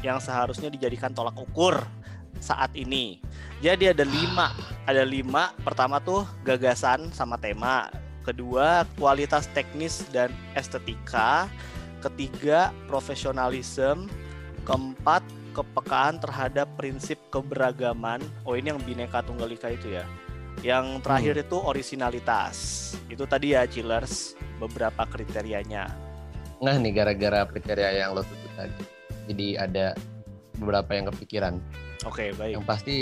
[0.00, 1.84] yang seharusnya dijadikan tolak ukur
[2.40, 3.20] saat ini.
[3.60, 4.56] Jadi ada lima,
[4.88, 5.52] ada lima.
[5.60, 7.92] Pertama tuh gagasan sama tema.
[8.24, 11.44] Kedua kualitas teknis dan estetika.
[12.04, 14.12] Ketiga profesionalisme.
[14.68, 15.24] Keempat
[15.54, 18.20] kepekaan terhadap prinsip keberagaman.
[18.44, 20.04] Oh ini yang bineka tunggal ika itu ya.
[20.60, 22.56] Yang terakhir itu originalitas.
[23.08, 25.88] Itu tadi ya chillers beberapa kriterianya.
[26.60, 28.82] Nggak nih gara-gara kriteria yang lo sebut tadi.
[29.30, 29.86] Jadi ada
[30.60, 31.54] beberapa yang kepikiran.
[32.04, 32.60] Oke baik.
[32.60, 32.96] Yang pasti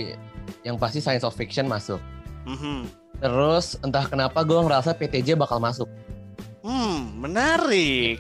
[0.62, 1.98] yang pasti science of fiction masuk.
[2.46, 2.90] Mhm.
[3.22, 5.86] Terus entah kenapa gue ngerasa PTJ bakal masuk.
[6.62, 8.18] Hmm menarik.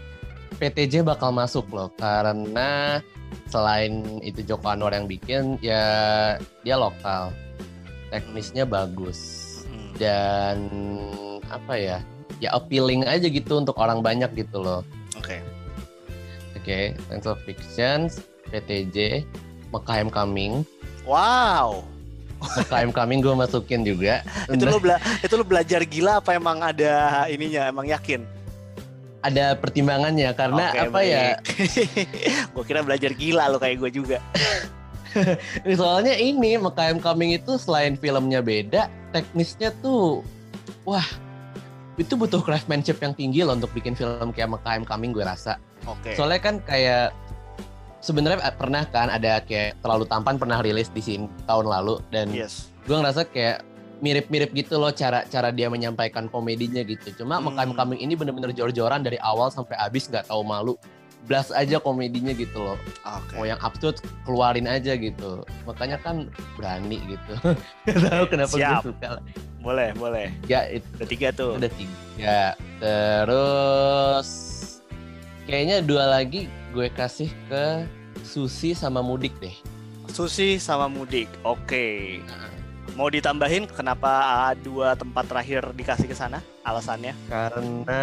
[0.56, 3.00] PTJ bakal masuk loh karena
[3.48, 5.84] selain itu Joko Anwar yang bikin ya
[6.64, 7.32] dia lokal.
[8.12, 9.48] Teknisnya bagus.
[9.96, 10.68] Dan
[11.48, 11.98] apa ya
[12.40, 14.80] ya appealing aja gitu untuk orang banyak gitu loh.
[15.16, 15.40] Oke.
[16.56, 18.08] oke Science of Fiction
[18.52, 19.24] PTJ
[19.72, 20.64] Mekah Coming.
[21.08, 21.84] Wow.
[22.42, 24.20] Mekah Coming gue masukin juga.
[24.52, 28.41] Itu lo bela itu lo belajar gila apa emang ada ininya emang yakin
[29.22, 31.26] ada pertimbangannya karena Oke, apa ya?
[32.54, 34.18] gue kira belajar gila lo kayak gue juga.
[35.80, 40.24] Soalnya ini Mekah Coming itu selain filmnya beda teknisnya tuh
[40.88, 41.04] wah
[42.00, 45.62] itu butuh craftsmanship yang tinggi loh untuk bikin film kayak Mekah Coming gue rasa.
[45.86, 46.18] Oke.
[46.18, 47.14] Soalnya kan kayak
[48.02, 52.74] sebenarnya pernah kan ada kayak terlalu tampan pernah rilis di sini tahun lalu dan yes.
[52.90, 53.62] gue ngerasa kayak
[54.02, 57.22] mirip-mirip gitu loh cara cara dia menyampaikan komedinya gitu.
[57.22, 57.54] Cuma Hmm.
[57.72, 60.74] Coming ini bener-bener jor-joran dari awal sampai habis nggak tahu malu.
[61.22, 62.78] Blast aja komedinya gitu loh.
[63.06, 63.38] Oke.
[63.38, 65.46] Mau yang absurd keluarin aja gitu.
[65.64, 66.26] Makanya kan
[66.58, 67.32] berani gitu.
[67.86, 68.82] Nggak tahu kenapa gue Siap.
[68.82, 69.08] suka.
[69.62, 70.34] Boleh boleh.
[70.50, 70.82] Ya itu.
[70.98, 71.54] Ada tiga tuh.
[71.62, 72.58] Udah tiga.
[72.82, 74.28] Terus
[75.46, 77.86] kayaknya dua lagi gue kasih ke
[78.26, 79.54] Susi sama Mudik deh.
[80.10, 81.30] Susi sama Mudik.
[81.46, 82.18] Oke
[82.92, 86.44] Mau ditambahin kenapa dua tempat terakhir dikasih ke sana?
[86.60, 87.16] Alasannya?
[87.24, 88.02] Karena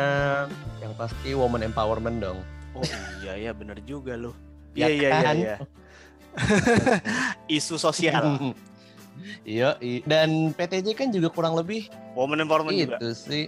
[0.81, 2.41] yang pasti woman empowerment dong.
[2.73, 2.81] Oh
[3.21, 4.33] iya iya bener juga loh.
[4.73, 5.55] Ya Iya iya iya iya.
[7.59, 8.25] Isu sosial.
[9.43, 9.75] Iya,
[10.07, 12.95] dan PTJ kan juga kurang lebih Woman empowerment juga.
[13.03, 13.45] itu sih.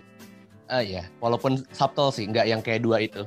[0.67, 3.23] Ah ya, walaupun subtle sih, nggak yang kayak dua itu.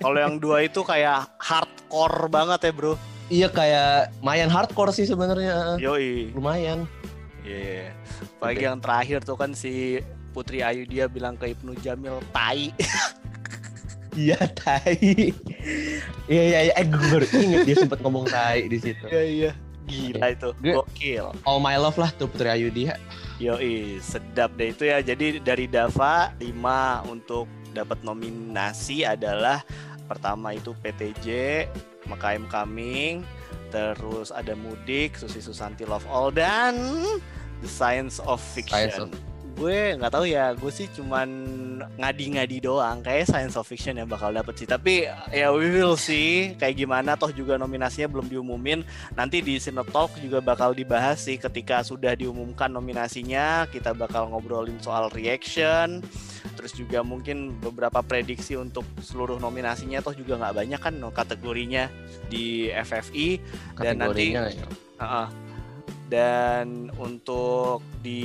[0.00, 2.94] Kalau yang dua itu kayak hardcore banget ya bro.
[3.30, 5.78] Iya kayak lumayan hardcore sih sebenarnya.
[5.78, 6.34] Yoi.
[6.34, 6.90] Lumayan.
[7.46, 7.94] Iya.
[8.36, 8.66] Apalagi Oke.
[8.66, 10.02] yang terakhir tuh kan si
[10.34, 12.74] Putri Ayu dia bilang ke Ibnu Jamil tai.
[14.10, 14.98] Iya, tai.
[16.26, 19.06] Iya iya iya, eh gue baru inget dia sempat ngomong tai di situ.
[19.06, 19.50] Iya iya.
[19.86, 20.50] Gila itu.
[20.58, 21.26] Gokil.
[21.46, 22.98] All my love lah tuh Putri Ayu dia.
[23.38, 24.98] Yoi, sedap deh itu ya.
[24.98, 29.62] Jadi dari Dava 5 untuk dapat nominasi adalah
[30.10, 31.26] pertama itu PTJ,
[32.10, 33.22] MKM Coming,
[33.70, 36.74] terus ada Mudik, Susi Susanti Love All dan
[37.62, 38.90] The Science of Fiction.
[38.90, 39.29] Science of-
[39.60, 41.28] Gue nggak tahu ya, gue sih cuman
[42.00, 43.04] ngadi-ngadi doang.
[43.04, 44.64] Kayak Science of Fiction yang bakal dapet sih.
[44.64, 47.12] Tapi ya we will see kayak gimana.
[47.12, 48.80] Toh juga nominasinya belum diumumin
[49.12, 54.80] nanti di Cine Talk juga bakal dibahas sih ketika sudah diumumkan nominasinya kita bakal ngobrolin
[54.80, 56.00] soal reaction
[56.56, 61.88] terus juga mungkin beberapa prediksi untuk seluruh nominasinya toh juga nggak banyak kan no, kategorinya
[62.28, 63.28] di FFI
[63.76, 64.66] Dan nanti- Kategorinya ya.
[65.00, 65.26] Heeh.
[66.08, 68.22] Dan untuk di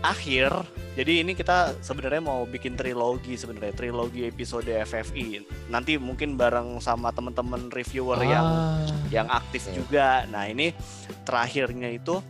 [0.00, 0.52] akhir
[0.98, 7.10] jadi ini kita sebenarnya mau bikin trilogi sebenarnya trilogi episode FFI nanti mungkin bareng sama
[7.10, 8.82] teman-teman reviewer yang Ah.
[9.10, 9.82] yang aktif Oke.
[9.82, 10.22] juga.
[10.30, 10.70] Nah, ini
[11.26, 12.22] terakhirnya itu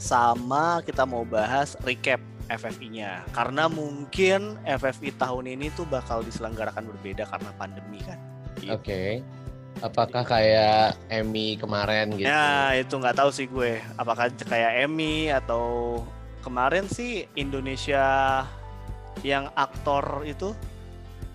[0.00, 3.22] sama kita mau bahas recap FFI-nya.
[3.30, 8.18] Karena mungkin FFI tahun ini tuh bakal diselenggarakan berbeda karena pandemi kan.
[8.58, 8.72] Gitu.
[8.74, 9.02] Oke.
[9.80, 12.28] Apakah kayak Emmy kemarin gitu?
[12.28, 13.80] Ya, itu nggak tahu sih gue.
[13.96, 15.98] Apakah kayak Emmy atau
[16.44, 18.44] kemarin sih Indonesia
[19.24, 20.52] yang aktor itu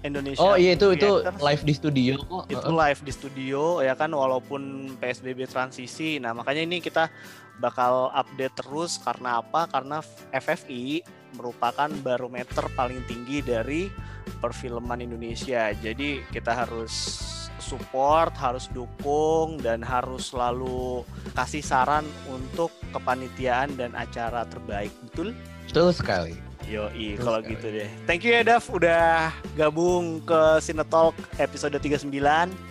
[0.05, 2.45] Indonesia Oh iya itu itu live di studio kok.
[2.53, 6.22] itu live di studio ya kan walaupun PSBB transisi.
[6.22, 7.09] Nah, makanya ini kita
[7.57, 9.65] bakal update terus karena apa?
[9.65, 11.01] Karena FFI
[11.34, 13.89] merupakan barometer paling tinggi dari
[14.38, 15.73] perfilman Indonesia.
[15.73, 17.24] Jadi kita harus
[17.65, 21.01] support, harus dukung dan harus selalu
[21.33, 24.93] kasih saran untuk kepanitiaan dan acara terbaik.
[25.09, 25.33] Betul?
[25.65, 26.37] Betul sekali.
[26.65, 27.53] Yoi, Betul kalau sekali.
[27.57, 27.89] gitu deh.
[28.09, 32.09] Thank you ya Dav udah gabung ke Cinetalk episode 39.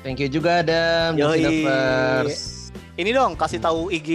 [0.03, 1.15] Thank you juga Adam.
[1.15, 1.63] Yoi.
[2.95, 4.11] Ini dong kasih tahu IG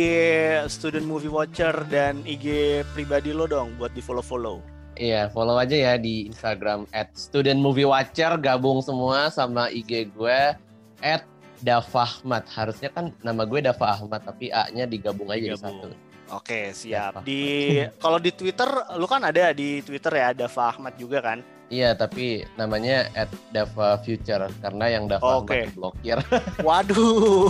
[0.71, 4.63] Student Movie Watcher dan IG pribadi lo dong buat di follow-follow.
[4.99, 10.39] Iya, follow aja ya di Instagram at Student Movie Watcher gabung semua sama IG gue
[11.01, 11.23] at
[11.59, 12.47] Dafahmat.
[12.47, 15.79] Harusnya kan nama gue Dafa Ahmad tapi A-nya digabung aja jadi Digabung.
[15.83, 15.89] satu.
[16.29, 17.19] Oke, siap.
[17.19, 17.25] Dava.
[17.25, 17.41] Di
[17.99, 21.41] kalau di Twitter lu kan ada di Twitter ya ada Ahmad juga kan?
[21.69, 25.65] Iya, tapi namanya at Dava Future karena yang Dava Oke.
[25.67, 26.17] Ahmad blokir.
[26.67, 27.49] Waduh.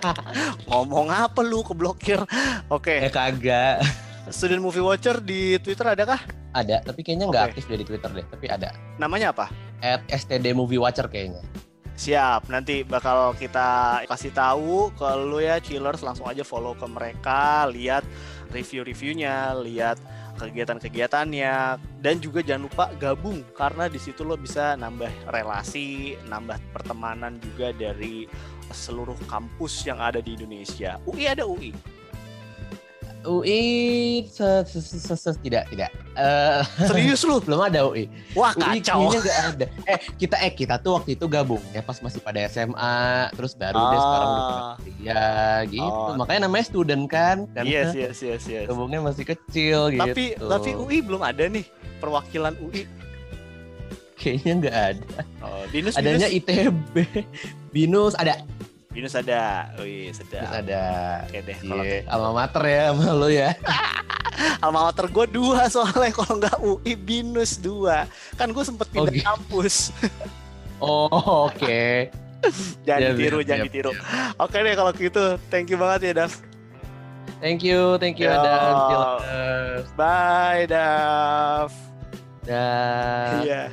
[0.70, 2.22] Ngomong apa lu keblokir?
[2.70, 3.82] Oke, eh kagak.
[4.26, 6.18] Student Movie Watcher di Twitter ada kah?
[6.50, 7.50] Ada, tapi kayaknya nggak Oke.
[7.54, 8.26] aktif dia di Twitter deh.
[8.26, 8.74] Tapi ada.
[8.98, 9.46] Namanya apa?
[9.78, 11.38] At STD Movie Watcher kayaknya.
[11.96, 17.64] Siap, nanti bakal kita kasih tahu ke lu ya chillers langsung aja follow ke mereka,
[17.72, 18.04] lihat
[18.52, 19.96] review-reviewnya, lihat
[20.36, 27.40] kegiatan-kegiatannya dan juga jangan lupa gabung karena di situ lo bisa nambah relasi, nambah pertemanan
[27.40, 28.28] juga dari
[28.68, 31.00] seluruh kampus yang ada di Indonesia.
[31.08, 31.95] UI ada UI.
[33.26, 33.62] UI
[34.26, 35.90] se, se, se, se- se- tidak tidak.
[36.14, 37.42] Eh Serius lu?
[37.42, 38.06] belum ada UI.
[38.32, 39.10] Wah, UI kacau.
[39.10, 39.66] kayaknya nggak ada.
[39.84, 42.96] Eh kita eh kita tuh waktu itu gabung ya pas masih pada SMA,
[43.34, 45.84] terus baru deh sekarang udah kuliah gitu.
[45.84, 46.14] Oh.
[46.14, 48.64] Makanya namanya student kan, karena Yes, yes, yes, yes.
[48.66, 50.02] gabungnya masih kecil gitu.
[50.02, 51.66] Tapi tapi UI belum ada nih
[51.98, 52.86] perwakilan UI.
[54.16, 55.20] kayaknya nggak ada.
[55.44, 56.40] Oh, Binus, Adanya Binus.
[56.40, 56.94] ITB,
[57.68, 58.40] Binus ada,
[58.96, 59.68] Binus ada.
[59.76, 60.48] Wih, Binus sedap.
[60.48, 60.84] ada.
[61.22, 63.50] Oke deh, kalau Iya, alma mater ya sama lu ya.
[64.64, 68.04] alma mater gue dua soalnya kalau nggak UI binus dua
[68.34, 69.20] kan gue sempet pindah Oke.
[69.22, 69.92] kampus
[70.76, 71.08] Oh,
[71.48, 72.12] oke.
[72.86, 74.04] jangan Siap, ditiru siap, jangan siap, ditiru siap.
[74.38, 76.32] oke deh kalau gitu thank you banget ya Dav
[77.36, 78.32] Thank you, thank you Yo.
[78.32, 78.76] Adam.
[79.94, 81.68] Bye Dav
[82.42, 83.40] Dah.
[83.40, 83.72] iya